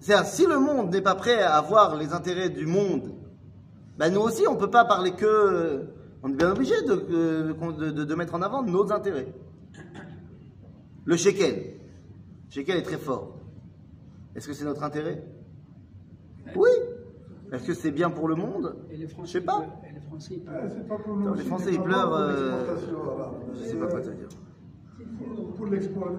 [0.00, 3.14] C'est-à-dire, si le monde n'est pas prêt à avoir les intérêts du monde,
[3.98, 5.86] ben nous aussi, on ne peut pas parler que.
[6.24, 9.34] On est bien obligé de, de, de- de mettre en avant nos intérêts.
[11.04, 11.74] Le shekel.
[12.46, 13.38] Le shekel est très fort.
[14.36, 15.24] Est-ce que c'est notre intérêt?
[16.54, 16.70] Oui.
[17.52, 19.62] Est-ce que c'est bien pour le monde Et les Français, Je sais pas.
[19.62, 19.90] ils pleurent.
[19.90, 20.70] Et les Français, ils Ah, pleurent.
[20.74, 22.76] c'est pas pour Non, nous les aussi, Français, c'est ils pas pleurent, pour euh.
[23.54, 24.28] Je sais pas quoi te dire.
[25.56, 26.10] Pour- l'export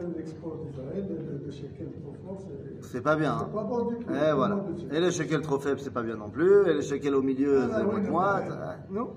[0.66, 1.08] d'Israël,
[1.46, 2.38] de shekel trop fort,
[2.82, 3.34] c'est C'est pas bien.
[3.34, 3.48] hein.
[3.48, 4.10] c'est pas bon du tout.
[4.14, 4.56] Et voilà.
[4.56, 4.96] Le monde le sait.
[4.98, 6.68] Et le shekel trop faible, c'est pas bien non plus.
[6.70, 9.10] Et le shekel au milieu, Ah, c'est oui, moins que non,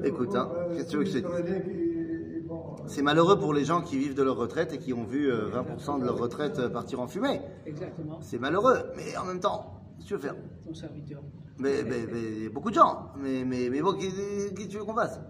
[0.00, 2.52] Le Écoute, hein, euh, qu'est-ce que tu veux que je dise euh,
[2.86, 5.48] C'est malheureux pour les gens qui vivent de leur retraite et qui ont vu euh,
[5.50, 7.40] 20% de leur retraite partir en fumée.
[7.66, 8.18] Exactement.
[8.20, 11.22] C'est malheureux, mais en même temps, qu'est-ce que tu veux faire Ton serviteur.
[11.58, 13.12] mais, beaucoup de gens.
[13.18, 15.20] Mais, mais, mais bon, qu'est-ce que tu veux qu'on fasse?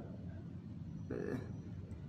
[1.13, 1.35] Euh,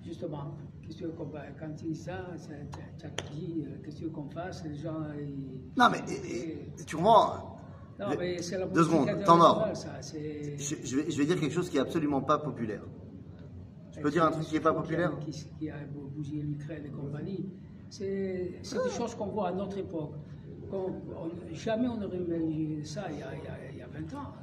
[0.04, 1.26] Justement, qu'est-ce que tu veux qu'on
[1.60, 2.54] Quand il dit ça, ça-
[2.98, 4.63] tu as dit, euh, qu'est-ce que tu veux qu'on fasse?
[4.63, 5.04] Les gens.
[5.20, 6.00] ils- Non, mais
[6.86, 7.60] tu comprends?
[8.00, 9.67] Non, Le- mais c'est la Deux secondes, temps mort.
[9.74, 12.84] je, je vais, je vais dire quelque chose qui est absolument pas populaire.
[13.91, 15.17] Je peux dire un truc qui est pas populaire?
[15.20, 15.76] Qui, qui a
[16.15, 17.50] bougé l'Ukraine et compagnie.
[17.89, 20.13] C'est c'est des choses qu'on voit à notre époque.
[20.71, 23.88] On- jamais on aurait imaginé ça il y a, il y a- il y a
[23.88, 24.34] 20 ans.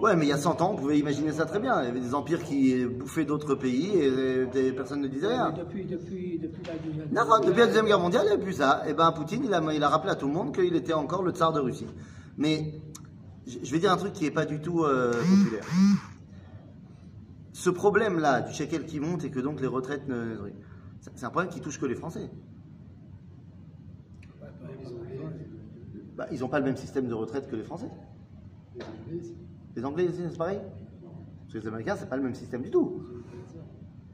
[0.00, 1.80] Ouais, mais il y a 100 ans, on pouvait imaginer ça très bien.
[1.82, 5.50] Il y avait des empires qui bouffaient d'autres pays et des personnes ne disaient rien.
[5.52, 7.08] Mais depuis, depuis, depuis la deuxième
[7.40, 8.82] depuis la Guerre mondiale, il n'y avait plus ça.
[8.88, 11.22] Et ben Poutine, il a, il a rappelé à tout le monde qu'il était encore
[11.22, 11.86] le tsar de Russie.
[12.36, 12.74] Mais
[13.46, 15.64] je vais dire un truc qui n'est pas du tout euh, populaire.
[17.52, 20.36] Ce problème-là du shekel qui monte et que donc les retraites ne...
[21.16, 22.30] C'est un problème qui touche que les Français.
[26.18, 27.88] Bah, ils n'ont pas le même système de retraite que les Français.
[28.74, 30.58] Les Anglais, c'est- Les Anglais, c'est pareil
[31.42, 33.02] Parce que les Américains, c'est pas le même système du tout.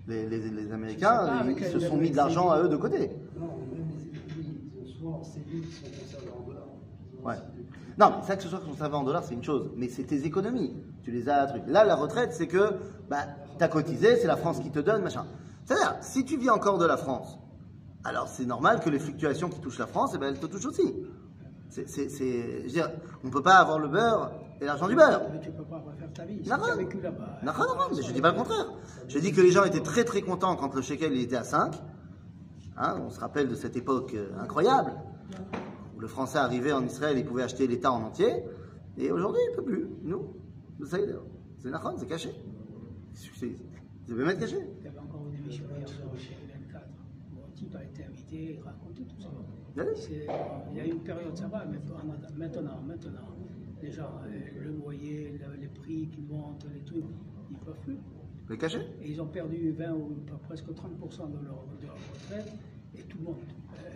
[0.07, 2.69] Les, les- les Je sais pas Américains, ils se sont mis de l'argent à eux
[2.69, 3.11] de côté.
[3.41, 6.67] Non, même les États-Unis, ils ont souvent cédé qui sont conservés en dollars.
[7.25, 7.43] Ouais.
[7.99, 9.71] Non, mais ça que ce soit conservé en dollars, c'est une chose.
[9.77, 10.75] Mais c'est tes économies.
[11.03, 11.63] Tu les as à truc.
[11.69, 12.75] Là, la retraite, c'est que
[13.09, 13.25] bah,
[13.57, 15.25] tu as cotisé, c'est la France qui te donne, machin.
[15.65, 17.39] C'est-à-dire, si tu vis encore de la France,
[18.05, 20.67] alors c'est normal que les fluctuations qui touchent la France, eh ben, elles te touchent
[20.67, 20.95] aussi.
[21.75, 22.89] C'est, je veux dire,
[23.25, 25.23] on ne peut pas avoir le beurre et l'argent du beurre.
[25.33, 26.39] Mais tu peux pas refaire ta vie.
[26.39, 27.41] Si tu as vécu là-bas.
[27.43, 28.67] Non, non, non, mais je dis pas le contraire.
[29.09, 31.43] Je dis que les gens étaient très très contents quand le shekel il était à
[31.43, 31.75] 5.
[32.77, 34.93] Hein, on se rappelle de cette époque euh, incroyable
[35.97, 38.45] où le français arrivait en Israël, il pouvait acheter l'État en entier.
[38.97, 39.89] Et aujourd'hui, il ne peut plus.
[40.03, 40.35] Nous,
[40.79, 41.07] vous savez,
[41.61, 42.31] c'est Nachon, c'est caché.
[43.15, 44.59] C'est mettre caché.
[44.81, 46.85] Il y avait encore une émission hier sur chez 24.
[47.33, 49.29] Bon, le type a été invité, il racontait tout ça.
[49.33, 49.45] Oui.
[49.45, 51.79] C'est- Il y a une période, ça va, mais
[52.37, 53.11] maintenant, maintenant,
[53.83, 57.05] les gens, euh, le loyer, le- les prix qui montent, les trucs,
[57.51, 57.99] ils ne peuvent plus.
[58.49, 58.79] C'est caché.
[59.03, 62.53] Et ils ont perdu 20 ou presque 30% de leur, de leur retraite,
[62.97, 63.37] et tout le monde.
[63.85, 63.89] euh,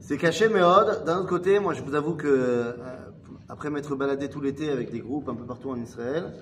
[0.00, 0.60] C'est caché, mais.
[0.60, 2.72] D'un autre côté, moi je vous avoue que euh,
[3.48, 6.32] après m'être baladé tout l'été avec des groupes un peu partout en Israël,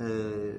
[0.00, 0.52] euh,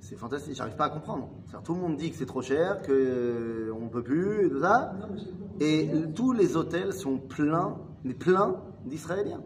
[0.00, 0.54] c'est fantastique.
[0.54, 1.28] J'arrive pas à comprendre.
[1.64, 4.92] Tout le monde dit que c'est trop cher, qu'on ne peut plus et tout ça.
[5.60, 9.42] Et tous les hôtels sont pleins, mais pleins d'Israéliens.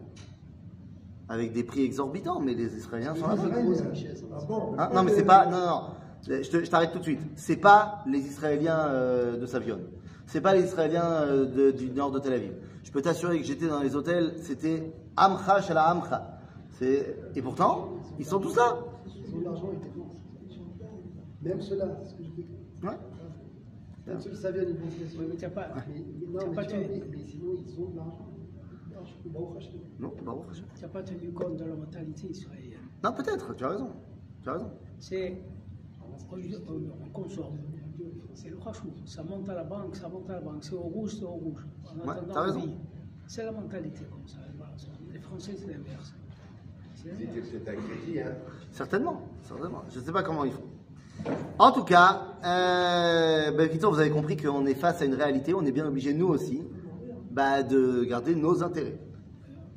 [1.29, 3.35] Avec des prix exorbitants, mais les Israéliens sont là.
[4.33, 5.45] Ah bon Hein non, mais c'est pas.
[5.45, 5.81] Non, non, non.
[6.27, 7.21] Je te- je t'arrête tout de suite.
[7.35, 9.79] C'est pas les Israéliens euh, de Savion.
[10.27, 12.51] C'est pas les Israéliens euh, de- du nord de Tel Aviv.
[12.83, 16.37] Je peux t'assurer que j'étais dans les hôtels, c'était Amcha Shala Amcha.
[16.81, 18.75] Et pourtant, ils sont tous là.
[19.07, 20.05] Ils ont de l'argent, ils te font.
[21.41, 22.45] Même ceux-là, c'est ce que je dis.
[22.83, 22.97] Ouais.
[24.07, 25.17] Même ceux qui savent, ils vont se laisser.
[25.19, 25.67] oui, mais tu n'as pas.
[25.87, 27.97] Mais, mais non, T'as mais, pas tu vois, tenu- mais, mais sinon, ils ont de
[27.97, 28.27] l'argent.
[29.99, 30.65] Non, Baruch Hashem.
[30.75, 32.79] Tu n'as pas tenu compte de la mentalité israélienne.
[33.03, 33.89] Non, peut-être, tu as raison.
[34.43, 34.71] Tu as raison.
[34.99, 35.37] C'est.
[36.01, 36.35] On,
[37.05, 37.57] on consomme.
[38.33, 38.87] C'est le rachou.
[39.05, 40.63] Ça monte à la banque, ça monte à la banque.
[40.63, 41.65] C'est au rouge, c'est au rouge.
[41.85, 42.77] En Ouais, on raison.
[43.27, 44.37] C'est la mentalité comme ça.
[45.11, 46.13] Les Français, c'est l'inverse.
[46.95, 47.49] C'est C'était l'inverse.
[47.49, 48.35] peut-être un crédit, hein.
[48.71, 49.83] Certainement, certainement.
[49.89, 50.63] Je ne sais pas comment ils font.
[51.58, 55.54] En tout cas, euh, ben, Victor, vous avez compris qu'on est face à une réalité,
[55.54, 56.62] on est bien obligé, nous aussi,
[57.30, 58.98] bah, de garder nos intérêts.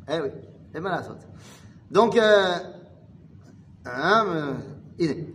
[0.07, 0.29] Eh oui,
[0.75, 1.27] et ben la saute.
[1.91, 2.53] Donc, euh,
[3.85, 4.53] hein, euh,
[4.99, 5.27] il est.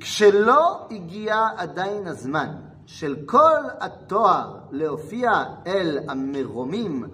[0.00, 7.04] כשלא הגיע עדיין הזמן של כל התואר להופיע אל המרומים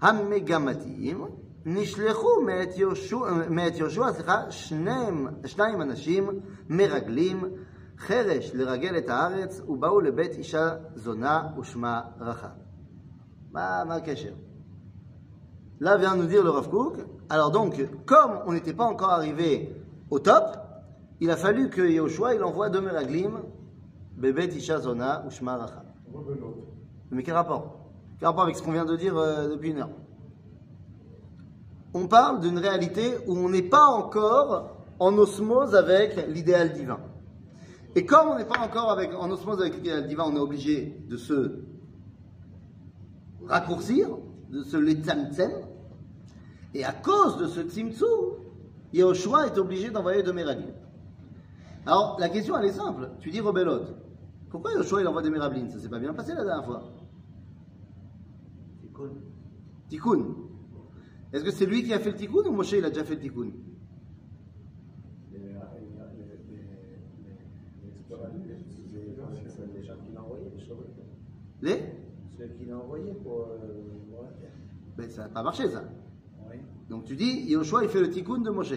[0.00, 1.24] המגמתיים,
[1.64, 3.16] נשלחו מאת יהושע,
[3.50, 6.28] מאת יהושע סליחה, שניים, שניים אנשים
[6.68, 7.44] מרגלים
[7.98, 12.48] חרש לרגל את הארץ, ובאו לבית אישה זונה ושמה רחה.
[13.52, 14.32] מה, מה הקשר?
[15.80, 16.98] Là vient nous dire le Rav Kook.
[17.30, 19.74] Alors donc, comme on n'était pas encore arrivé
[20.10, 20.58] au top,
[21.20, 23.40] il a fallu que Yehoshua il envoie deux meraglim,
[24.14, 25.82] Bebet Isha Zona ou Shema Racha.
[27.10, 27.78] Mais quel rapport
[28.18, 29.90] Quel rapport avec ce qu'on vient de dire euh, depuis une heure
[31.97, 36.99] On parle d'une réalité où on n'est pas encore en osmose avec l'idéal divin.
[37.95, 41.01] Et comme on n'est pas encore avec, en osmose avec l'idéal divin, on est obligé
[41.07, 41.63] de se
[43.47, 44.09] raccourcir,
[44.49, 45.53] de se letzamtzem.
[46.73, 48.33] Et à cause de ce tzimtzum,
[48.91, 50.73] Yehoshua est obligé d'envoyer deux meraglim.
[51.85, 53.09] Alors, la question, elle est simple.
[53.21, 53.83] Tu dis rebellot.
[54.49, 56.83] Pourquoi Yehoshua, il envoie des meraglines Ça s'est pas bien passé la dernière fois.
[59.87, 60.44] Tikkun.
[61.33, 63.15] Est-ce que c'est lui qui a fait le tikkun ou Moshe, il a déjà fait
[63.15, 63.51] le tikkun?
[69.47, 70.87] C'est les gens qui l'ont envoyé, les cheveux.
[71.61, 71.83] Les?
[72.37, 73.57] Ceux qui l'ont envoyé pour euh,
[74.21, 74.51] la terre.
[74.97, 75.83] Ben, ça n'a pas marché, ça.
[76.49, 76.57] Oui.
[76.89, 78.73] Donc tu dis, Yehoshua, il fait le tikkun de Moshe.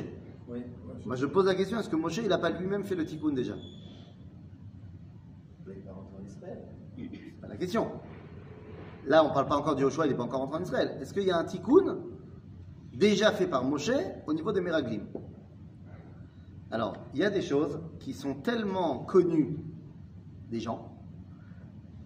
[0.48, 0.62] Oui.
[1.04, 3.32] Moi, je pose la question, est-ce que Moshe, il n'a pas lui-même fait le tikkun
[3.32, 3.54] déjà?
[5.66, 6.64] Il n'est pas rentré en Israël.
[6.96, 7.88] C'est pas la question.
[9.06, 10.98] Là, on ne parle pas encore de Yehoshua, il n'est pas encore rentré en Israël.
[11.00, 11.98] Est-ce qu'il y a un tikkun
[12.98, 13.92] déjà fait par Moshe
[14.26, 15.02] au niveau des Meraglim
[16.70, 19.56] Alors, il y a des choses qui sont tellement connues
[20.50, 20.92] des gens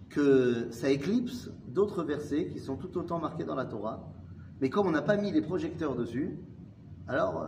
[0.09, 4.07] que ça éclipse d'autres versets qui sont tout autant marqués dans la Torah.
[4.61, 6.37] Mais comme on n'a pas mis les projecteurs dessus,
[7.07, 7.47] alors euh,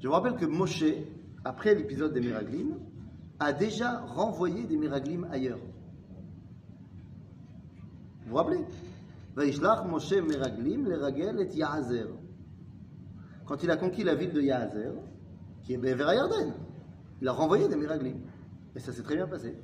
[0.00, 0.84] je vous rappelle que Moshe,
[1.44, 2.76] après l'épisode des Meraglim,
[3.40, 5.58] a déjà renvoyé des Meraglim ailleurs.
[8.22, 8.64] Vous vous rappelez?
[9.36, 9.42] Quand
[13.62, 14.92] il a conquis la ville de Yahazer,
[15.62, 16.54] qui est vers Yarden,
[17.20, 18.18] il a renvoyé des Meraglim.
[18.76, 19.56] Et ça s'est très bien passé.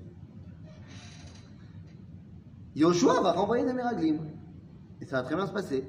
[2.75, 4.19] Yoshua va renvoyer des Meraglim.
[5.01, 5.85] Et ça va très bien se passer.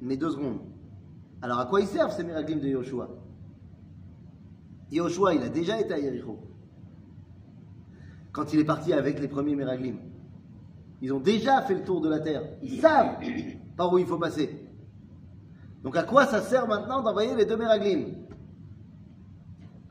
[0.00, 0.60] Mais deux secondes.
[1.42, 3.08] Alors à quoi ils servent ces Meraglim de Yoshua?
[4.90, 6.38] Yoshua, il a déjà été à Yericho.
[8.32, 9.98] Quand il est parti avec les premiers Meraglim.
[11.02, 12.42] Ils ont déjà fait le tour de la terre.
[12.62, 13.16] Ils savent
[13.76, 14.50] par où il faut passer.
[15.82, 18.06] Donc à quoi ça sert maintenant d'envoyer les deux Meraglim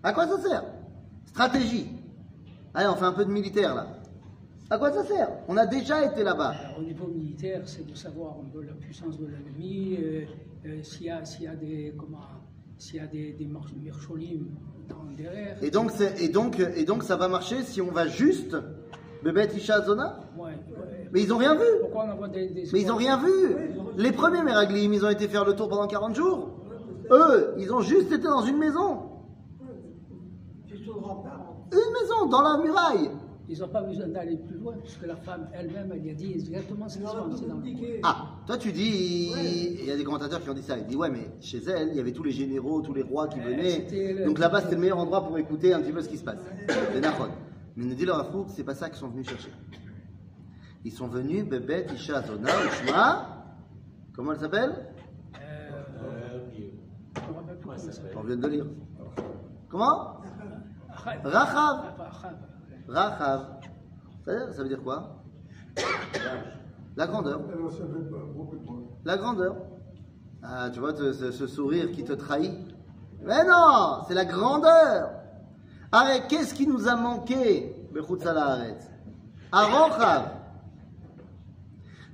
[0.04, 0.63] À quoi ça sert?
[1.26, 1.88] Stratégie.
[2.74, 3.88] Allez, on fait un peu de militaire là.
[4.69, 5.30] À quoi ça sert?
[5.48, 6.54] On a déjà été là-bas.
[6.78, 10.26] Au niveau militaire, c'est de savoir un peu la puissance de l'ennemi, euh,
[10.67, 12.19] euh, s'il y a, s'il y a des comment,
[12.78, 14.45] s'il y a des, des mar- mircholim
[14.88, 15.58] dans derrière.
[15.63, 18.56] Et donc, c'est- et, donc, et donc ça va marcher si on va juste
[19.24, 20.20] Bebet Isha Zona.
[21.12, 23.56] Mais ils ont rien vu Pourquoi on envoie des, des Mais ils ont rien vu
[23.98, 26.50] Les premiers Meraglim, ils ont été faire le tour pendant 40 jours.
[27.12, 29.10] Eux, ils ont juste été dans une maison.
[31.72, 33.10] Une maison, dans la muraille.
[33.52, 36.34] Ils n'ont pas besoin d'aller plus loin, puisque la femme elle-même, elle y a dit
[36.34, 39.32] exactement ce qui se Ah, toi tu dis,
[39.80, 40.78] il y a des commentateurs qui ont dit ça.
[40.78, 43.28] Ils disent, ouais, mais chez elle, il y avait tous les généraux, tous les rois
[43.28, 43.88] qui venaient.
[44.24, 46.38] Donc là-bas, c'était le meilleur endroit pour écouter un petit peu ce qui se passe.
[46.68, 47.02] C'est.
[47.80, 49.54] Mais nous dit leur Rafouk, c'est pas ça qu'ils sont venus chercher.
[50.84, 53.46] Ils sont venus, Bebet, Isha, Zona, Ushma.
[54.13, 54.88] Comment elle s'appelle?
[55.42, 55.80] Euh.
[58.18, 58.65] On vient de le lire.
[59.70, 60.18] Comment?
[61.24, 61.86] Rachav.
[62.89, 63.46] Rachav.
[64.26, 65.24] Ça veut dire- quoi?
[66.98, 67.39] La grandeur.
[69.06, 69.56] La grandeur.
[70.44, 72.76] Ah, tu vois ce sourire qui te trahit
[73.22, 75.19] Mais non, c'est la grandeur.
[75.91, 78.89] Arrête, qu'est-ce qui nous a manqué Haaretz?
[79.52, 80.32] Arochav.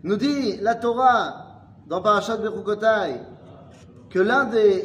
[0.04, 1.46] Nous dit la Torah
[1.88, 3.20] dans Parashat Bechukotai
[4.10, 4.20] que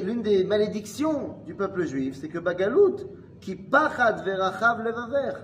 [0.02, 2.96] l'une des malédictions du peuple juif, c'est que Bagalout,
[3.40, 5.38] qui pachad verachav levaver.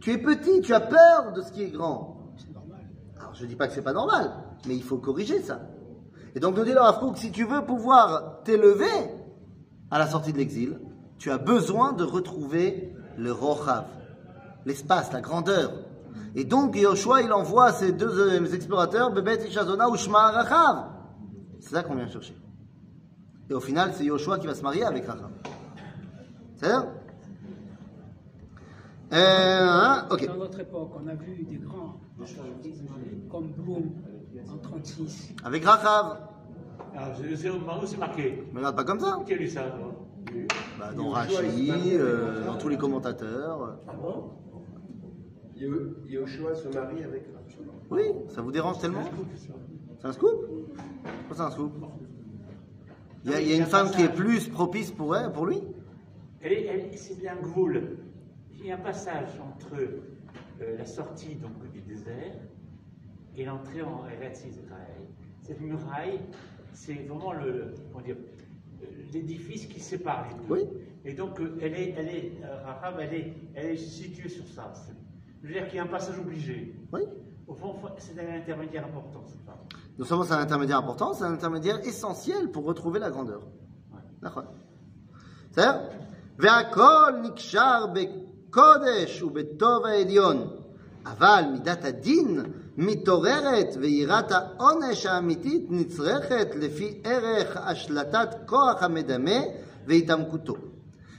[0.00, 2.34] Tu es petit, tu as peur de ce qui est grand.
[3.18, 4.32] Alors je dis pas que c'est pas normal,
[4.66, 5.60] mais il faut corriger ça.
[6.34, 8.86] Et donc nous dit le si tu veux pouvoir t'élever
[9.90, 10.78] à la sortie de l'exil,
[11.20, 13.84] tu as besoin de retrouver le Rochav,
[14.66, 15.70] l'espace, la grandeur.
[16.34, 18.08] Et donc Yoshua, il envoie ses deux
[18.40, 20.86] euh, explorateurs, Bebet Ishazona ou Shema Rachav.
[21.60, 22.34] C'est ça qu'on vient chercher.
[23.50, 25.30] Et au final, c'est Yoshua qui va se marier avec Rachav.
[26.56, 26.86] C'est ça?
[29.12, 30.06] Euh, hein.
[30.26, 32.00] Dans notre époque, on a vu des grands,
[33.30, 33.90] comme Bloom
[34.52, 35.34] en 36.
[35.44, 36.16] Avec Rachav.
[36.96, 39.18] Alors, je- je- où c'est marqué Mais regarde pas comme ça.
[39.26, 39.62] Qui a lu ça
[40.78, 41.36] Bah, dans Rashi,
[41.98, 43.78] euh, dans tous les commentateurs.
[45.56, 47.24] Yo- Yoshua se marie avec.
[47.90, 49.02] Oui, ça vous dérange tellement?
[50.00, 51.72] C'est un scoop Pourquoi c'est un scoop?
[53.24, 55.44] Il y, a, il y a une femme qui est plus propice pour elle, pour
[55.44, 55.62] lui?
[56.40, 57.98] Elle est- elle- C'est bien Gvoul.
[58.58, 62.34] Il y a un passage entre euh, la sortie donc, du désert
[63.36, 65.02] et l'entrée en Eretz Israël.
[65.42, 66.20] Cette muraille,
[66.72, 68.39] c'est vraiment le, comment dire, euh,
[69.13, 70.53] l'édifice qui sépare les deux.
[70.53, 70.61] Oui.
[71.05, 74.47] Et donc, euh, elle est, elle est, euh, Rahab, elle est, elle est située sur
[74.47, 74.73] ça.
[74.73, 74.93] C'est-
[75.41, 76.75] Je veux dire qu'il y a un passage obligé.
[76.91, 77.01] Oui.
[77.47, 79.61] Au fond, c'est un intermédiaire important, cette femme.
[79.99, 83.41] Non seulement c'est un intermédiaire important, c'est un intermédiaire essentiel pour retrouver la grandeur.
[83.93, 83.99] Ouais.
[84.21, 84.45] נכון.
[85.51, 85.79] בסדר?
[86.39, 90.47] והכל נקשר בקודש ובטוב העליון.
[91.05, 92.39] אבל מידת הדין
[92.79, 99.39] מתעוררת ויראת העונש האמיתית נצרכת לפי ערך השלטת כוח המדמה
[99.87, 100.55] והתעמקותו.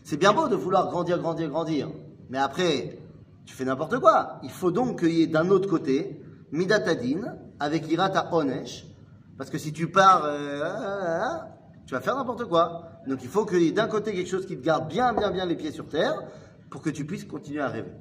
[0.05, 1.89] C'est bien beau de vouloir grandir, grandir, grandir.
[2.31, 2.99] Mais après,
[3.45, 4.39] tu fais n'importe quoi.
[4.45, 7.23] Il faut donc qu'il y ait d'un autre côté, Midat Adin,
[7.59, 8.87] avec Irata Onesh.
[9.37, 11.39] Parce que si tu pars, euh, euh, euh,
[11.87, 12.85] tu vas faire n'importe quoi.
[13.09, 15.33] Donc il faut qu'il y ait d'un côté quelque chose qui te garde bien, bien,
[15.33, 16.23] bien les pieds sur terre
[16.71, 17.93] pour que tu puisses continuer à rêver.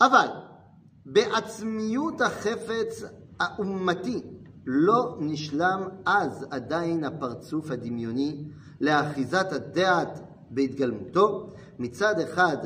[0.00, 0.43] אבל
[1.15, 3.03] בעצמיות החפץ
[3.39, 4.21] האומתי
[4.65, 8.43] לא נשלם אז עדיין הפרצוף הדמיוני
[8.81, 11.49] לאחיזת הדעת בהתגלמותו
[11.79, 12.57] מצד אחד,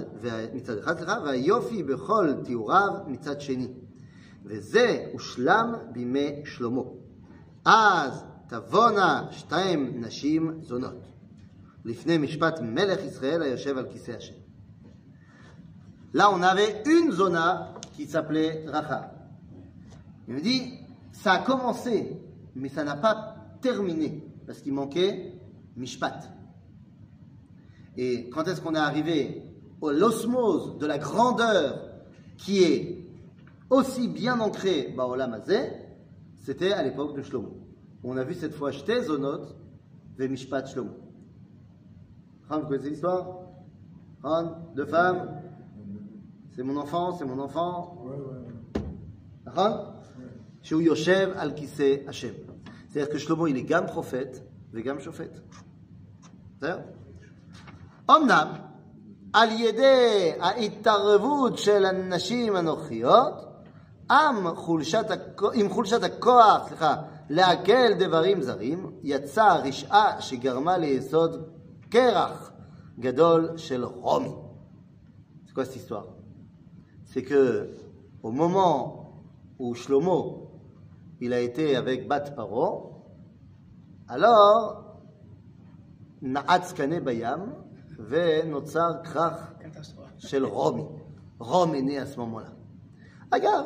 [0.54, 3.68] מצד אחד סליחה, והיופי בכל תיאוריו מצד שני.
[4.46, 6.82] וזה הושלם בימי שלמה.
[7.66, 11.08] אז תבואנה שתיים נשים זונות,
[11.86, 14.39] לפני משפט מלך ישראל היושב על כיסא השם.
[16.14, 19.14] Là, on avait une zona qui s'appelait Racha.
[20.28, 20.74] Il me dit,
[21.12, 22.20] ça a commencé,
[22.56, 25.34] mais ça n'a pas terminé, parce qu'il manquait
[25.76, 26.20] Mishpat.
[27.98, 29.44] Et quand est-ce qu'on est arrivé
[29.84, 31.80] à l'osmose de la grandeur
[32.38, 33.06] qui est
[33.70, 35.72] aussi bien ancrée Lamazé,
[36.44, 37.58] c'était à l'époque de Shlomo.
[38.04, 39.42] On a vu cette fois Shte Zonot
[40.18, 40.92] ve Mishpat Shlomo.
[42.50, 43.42] Vous connaissez l'histoire?
[44.76, 45.39] Deux femmes,
[46.59, 47.97] c'est mon enfant, c'est mon enfant.
[48.05, 48.21] Ouais,
[48.77, 48.81] ouais.
[49.47, 49.71] נכון?
[50.63, 52.33] שהוא יושב על כיסא השם.
[52.91, 54.43] C'est-à-dire que Shlomo, il est gam prophète,
[54.75, 55.41] vegam shofet.
[56.59, 56.79] בסדר?
[58.11, 58.49] אמנם,
[59.33, 63.35] על ידי ההתערבות של הנשים הנוכחיות,
[64.11, 66.97] עם חולשת, הכ- עם חולשת הכוח, סליחה,
[67.31, 71.49] לעכל דברים זרים, יצא רשעה שגרמה ליסוד
[71.91, 72.51] קרח
[72.99, 74.35] גדול של רומי.
[75.47, 76.07] C'est quoi cette histoire
[77.10, 77.72] c'est que
[78.22, 79.24] au moment
[79.58, 80.52] où Shlomo
[81.20, 83.04] il a été avec Bat Paro,
[84.08, 85.02] alors
[86.22, 87.54] Naatz Kane Bayam
[87.98, 89.56] ve Notzar Krach
[90.20, 90.86] Shel Romi.
[91.40, 92.54] Rome est né à ce moment-là.
[93.32, 93.66] Agar,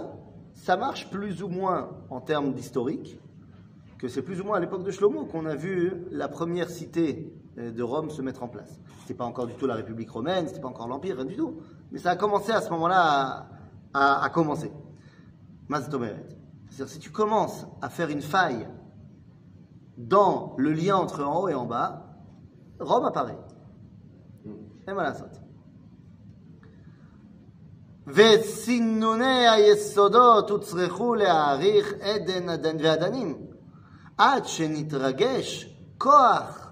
[0.54, 3.20] ça marche plus ou moins en termes d'historique,
[3.98, 7.34] que c'est plus ou moins à l'époque de Shlomo qu'on a vu la première cité
[7.58, 8.70] euh, de Rome se mettre en place.
[8.70, 11.26] Ce C'était pas encore du tout la République romaine, ce c'était pas encore l'Empire, rien
[11.26, 11.58] du tout.
[11.93, 13.47] Mais ça a commencé à ce moment-là à,
[13.95, 14.73] à- à commencer.
[15.69, 16.27] Mazdomeret.
[16.71, 18.69] C'est-à-dire, si tu commences à faire une faille
[19.97, 22.05] dans le lien entre en haut et en bas,
[22.81, 23.39] Rome apparaît.
[24.89, 25.39] אין מה לעשות.
[28.07, 33.37] ואת סינוני היסודות הוצרכו להעריך עדן עדן ואדנים,
[34.19, 36.69] עד שנתרגש כוח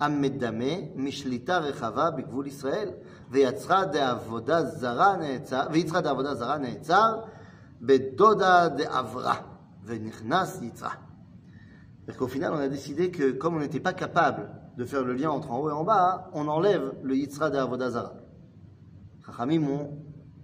[0.00, 2.90] המדמה משליטה רחבה בגבול ישראל,
[3.32, 7.20] ויצרה דעבודה זרה נעצר, ויצרה דעבודה זרה נעצר
[7.80, 9.34] בדודה דעברה,
[9.84, 10.94] ונכנס יצרה.
[12.06, 14.48] Parce qu'au final, on a décidé que comme on n'était pas capable
[14.78, 17.58] de faire le lien entre en haut et en bas, on enlève le Yitzra de
[17.58, 18.14] Avodazara.
[19.26, 19.90] Chachamim ont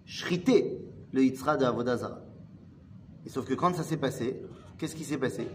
[0.04, 0.78] shrité
[1.12, 2.20] le Yitzra de Avodazara.
[3.24, 4.42] Et sauf que quand ça s'est passé,
[4.76, 5.48] qu'est-ce qui s'est passé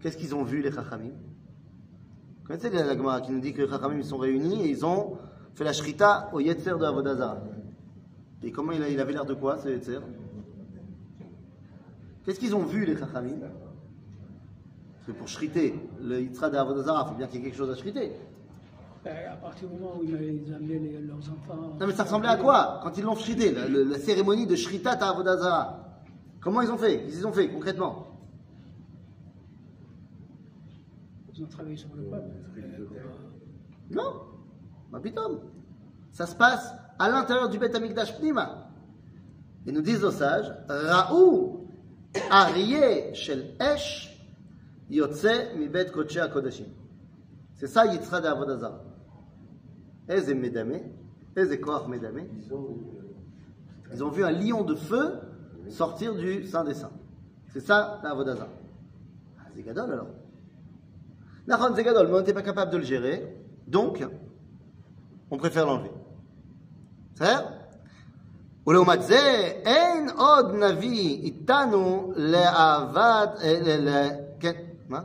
[0.00, 3.68] Qu'est-ce qu'ils ont vu les Chachamim Vous connaissez la Gemara qui nous dit que les
[3.68, 5.18] Chachamim ils sont réunis et ils ont
[5.55, 7.37] fait la shrita au Yetzer de Avodazara.
[8.43, 9.99] Et comment il, a- il avait l'air de quoi ce Yetzer?
[12.25, 13.39] Qu'est-ce qu'ils ont vu les Chachamim?
[13.39, 17.57] Parce que pour shriter le Yitzra de Avodazara, il faut bien qu'il y ait quelque
[17.57, 18.11] chose à shriter.
[19.03, 21.75] Ben, à partir du moment où ils amenaient les- leurs enfants.
[21.79, 22.79] Non mais ça ressemblait à quoi?
[22.83, 25.79] Quand ils l'ont shrité, la, cérémonie de shritat à Avodazara.
[26.39, 27.03] Comment ils ont fait?
[27.03, 28.07] Qu'est-ce qu'ils ont fait concrètement?
[31.35, 32.29] Ils ont travaillé sur le peuple.
[32.57, 32.85] Euh,
[33.91, 34.21] Non
[34.99, 35.39] Pitom.
[36.11, 38.69] Ça se passe à l'intérieur du Beth Amikdash Pnima.
[39.65, 41.67] Et nous disent nos sages, Raou
[42.29, 44.09] Arié Shel Esh
[44.89, 46.67] Yotze mi Bet Kodesh HaKodashim.
[47.55, 48.81] C'est ça Yitzra de Avodazara.
[50.07, 50.81] Eze Medame,
[51.35, 52.25] Eze Koach Medame.
[53.91, 55.19] Ils ont vu un lion de feu
[55.69, 56.91] sortir du Saint des Saints.
[57.47, 58.49] C'est ça la Avodazara.
[59.39, 60.07] Ah, c'est gadol alors.
[61.47, 63.37] Nachon, c'est gadol, mais on n'était pas capable de le gérer,
[63.67, 64.05] donc
[65.30, 65.92] on préfère l'enlever.
[67.14, 67.46] בסדר?
[68.66, 74.10] ולעומת זה, אין עוד נביא איתנו לאהבת, אה, ל- ל-
[74.40, 74.52] כן,
[74.88, 75.00] מה?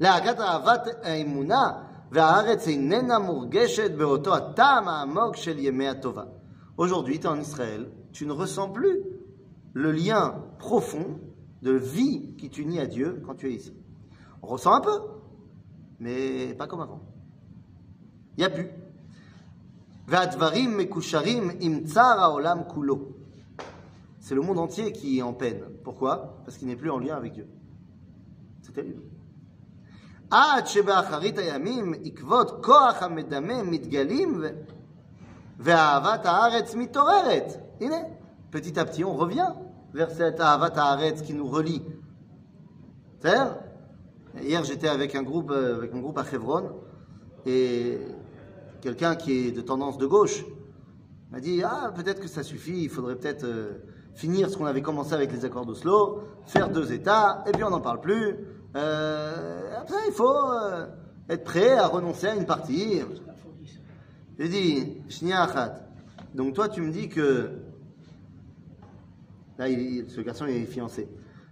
[0.00, 1.72] להגת אהבת האמונה,
[2.12, 6.24] והארץ איננה מורגשת באותו הטעם העמוק של ימי הטובה.
[6.78, 8.98] Aujourd'hui, tu es en Israël, tu ne ressens plus
[9.74, 11.20] le lien profond
[11.62, 13.74] de vie qui t'unit à Dieu quand tu es ici.
[14.42, 14.98] On ressent un peu,
[16.00, 17.02] mais pas comme avant.
[18.36, 18.70] Il n'y a plus.
[20.08, 22.98] והדברים מקושרים עם צער העולם כולו.
[24.20, 25.62] C'est le monde entier qui est en peine.
[25.82, 27.46] Pourquoi Parce qu'il n'est plus en lien avec Dieu.
[28.62, 29.02] C'est terrible.
[30.30, 34.48] עד שבאחרית הימים עקבות כוח המדמה מתגלים ו...
[35.58, 37.52] ואהבת הארץ מתעוררת.
[37.80, 37.96] הנה,
[38.50, 39.52] petit à petit, on revient
[39.94, 41.82] vers cette אהבת הארץ qui nous relie.
[43.20, 43.52] בסדר?
[44.40, 46.70] Hier, j'étais avec un groupe, euh, avec mon groupe à Hebron,
[47.44, 47.98] et
[48.81, 50.45] quelqu'un qui est de tendance de gauche
[51.31, 53.73] m'a dit Ah, peut-être que ça suffit, il faudrait peut-être euh,
[54.13, 57.69] finir ce qu'on avait commencé avec les accords d'Oslo, faire deux États, et puis on
[57.69, 58.35] n'en parle plus.
[58.75, 60.87] Euh, après, il faut euh,
[61.29, 63.01] être prêt à renoncer à une partie.
[64.39, 65.87] J'ai dit Shnia Achat.
[66.35, 67.49] Donc toi, tu me dis que.
[69.57, 71.07] Là, il- ce garçon est fiancé.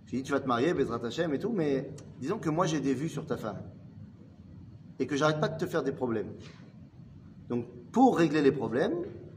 [0.05, 2.67] Je lui dis Tu vas te marier, Bezrat Hashem et tout, mais disons que moi
[2.67, 3.57] j'ai des vues sur ta femme.
[4.99, 6.30] Et que j'arrête pas de te faire des problèmes.
[7.49, 8.95] Donc, pour régler les problèmes,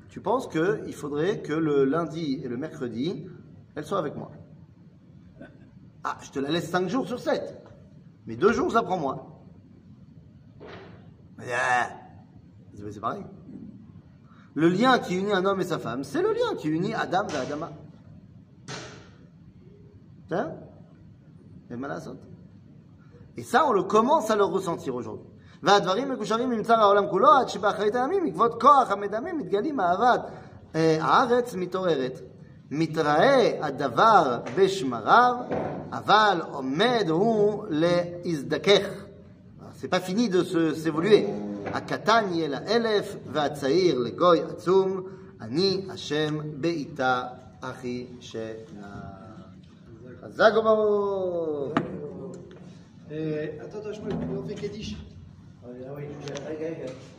[0.09, 3.27] tu penses qu'il faudrait que le lundi et le mercredi,
[3.75, 4.31] elle soit avec moi.
[6.05, 7.63] Ah, je te la laisse 5 jours sur 7.
[8.27, 9.43] Mais 2 jours, ça prend moi.
[11.37, 11.91] Mais, ah,
[12.75, 13.25] c'est pareil.
[14.55, 17.27] Le lien qui unit un homme et sa femme, c'est le lien qui unit Adam
[17.29, 17.73] et Adama.
[20.31, 20.53] Hein?
[23.37, 25.29] Et ça, on le commence à le ressentir aujourd'hui.
[25.64, 30.22] והדברים מקושרים עם צער העולם כולו, עד שבאחרית הימים, בעקבות כוח המדמה, מתגלים אהבת
[30.76, 32.20] אה, הארץ מתעוררת.
[32.72, 35.36] מתראה הדבר בשמריו,
[35.92, 37.96] Aval omed hu le
[38.26, 38.88] izdakech.
[39.80, 41.26] C'est pas fini de se- s'évoluer.
[41.66, 45.02] הקטן יהיה לאלף והצעיר לגוי עצום,
[45.42, 47.22] אני השם בעיתה
[47.62, 49.00] אחי שנה.
[50.24, 51.74] חזק וברוך.
[53.10, 53.14] Euh,
[53.62, 55.17] attends, attends, je me
[55.69, 57.18] Okay, wait, okay, okay.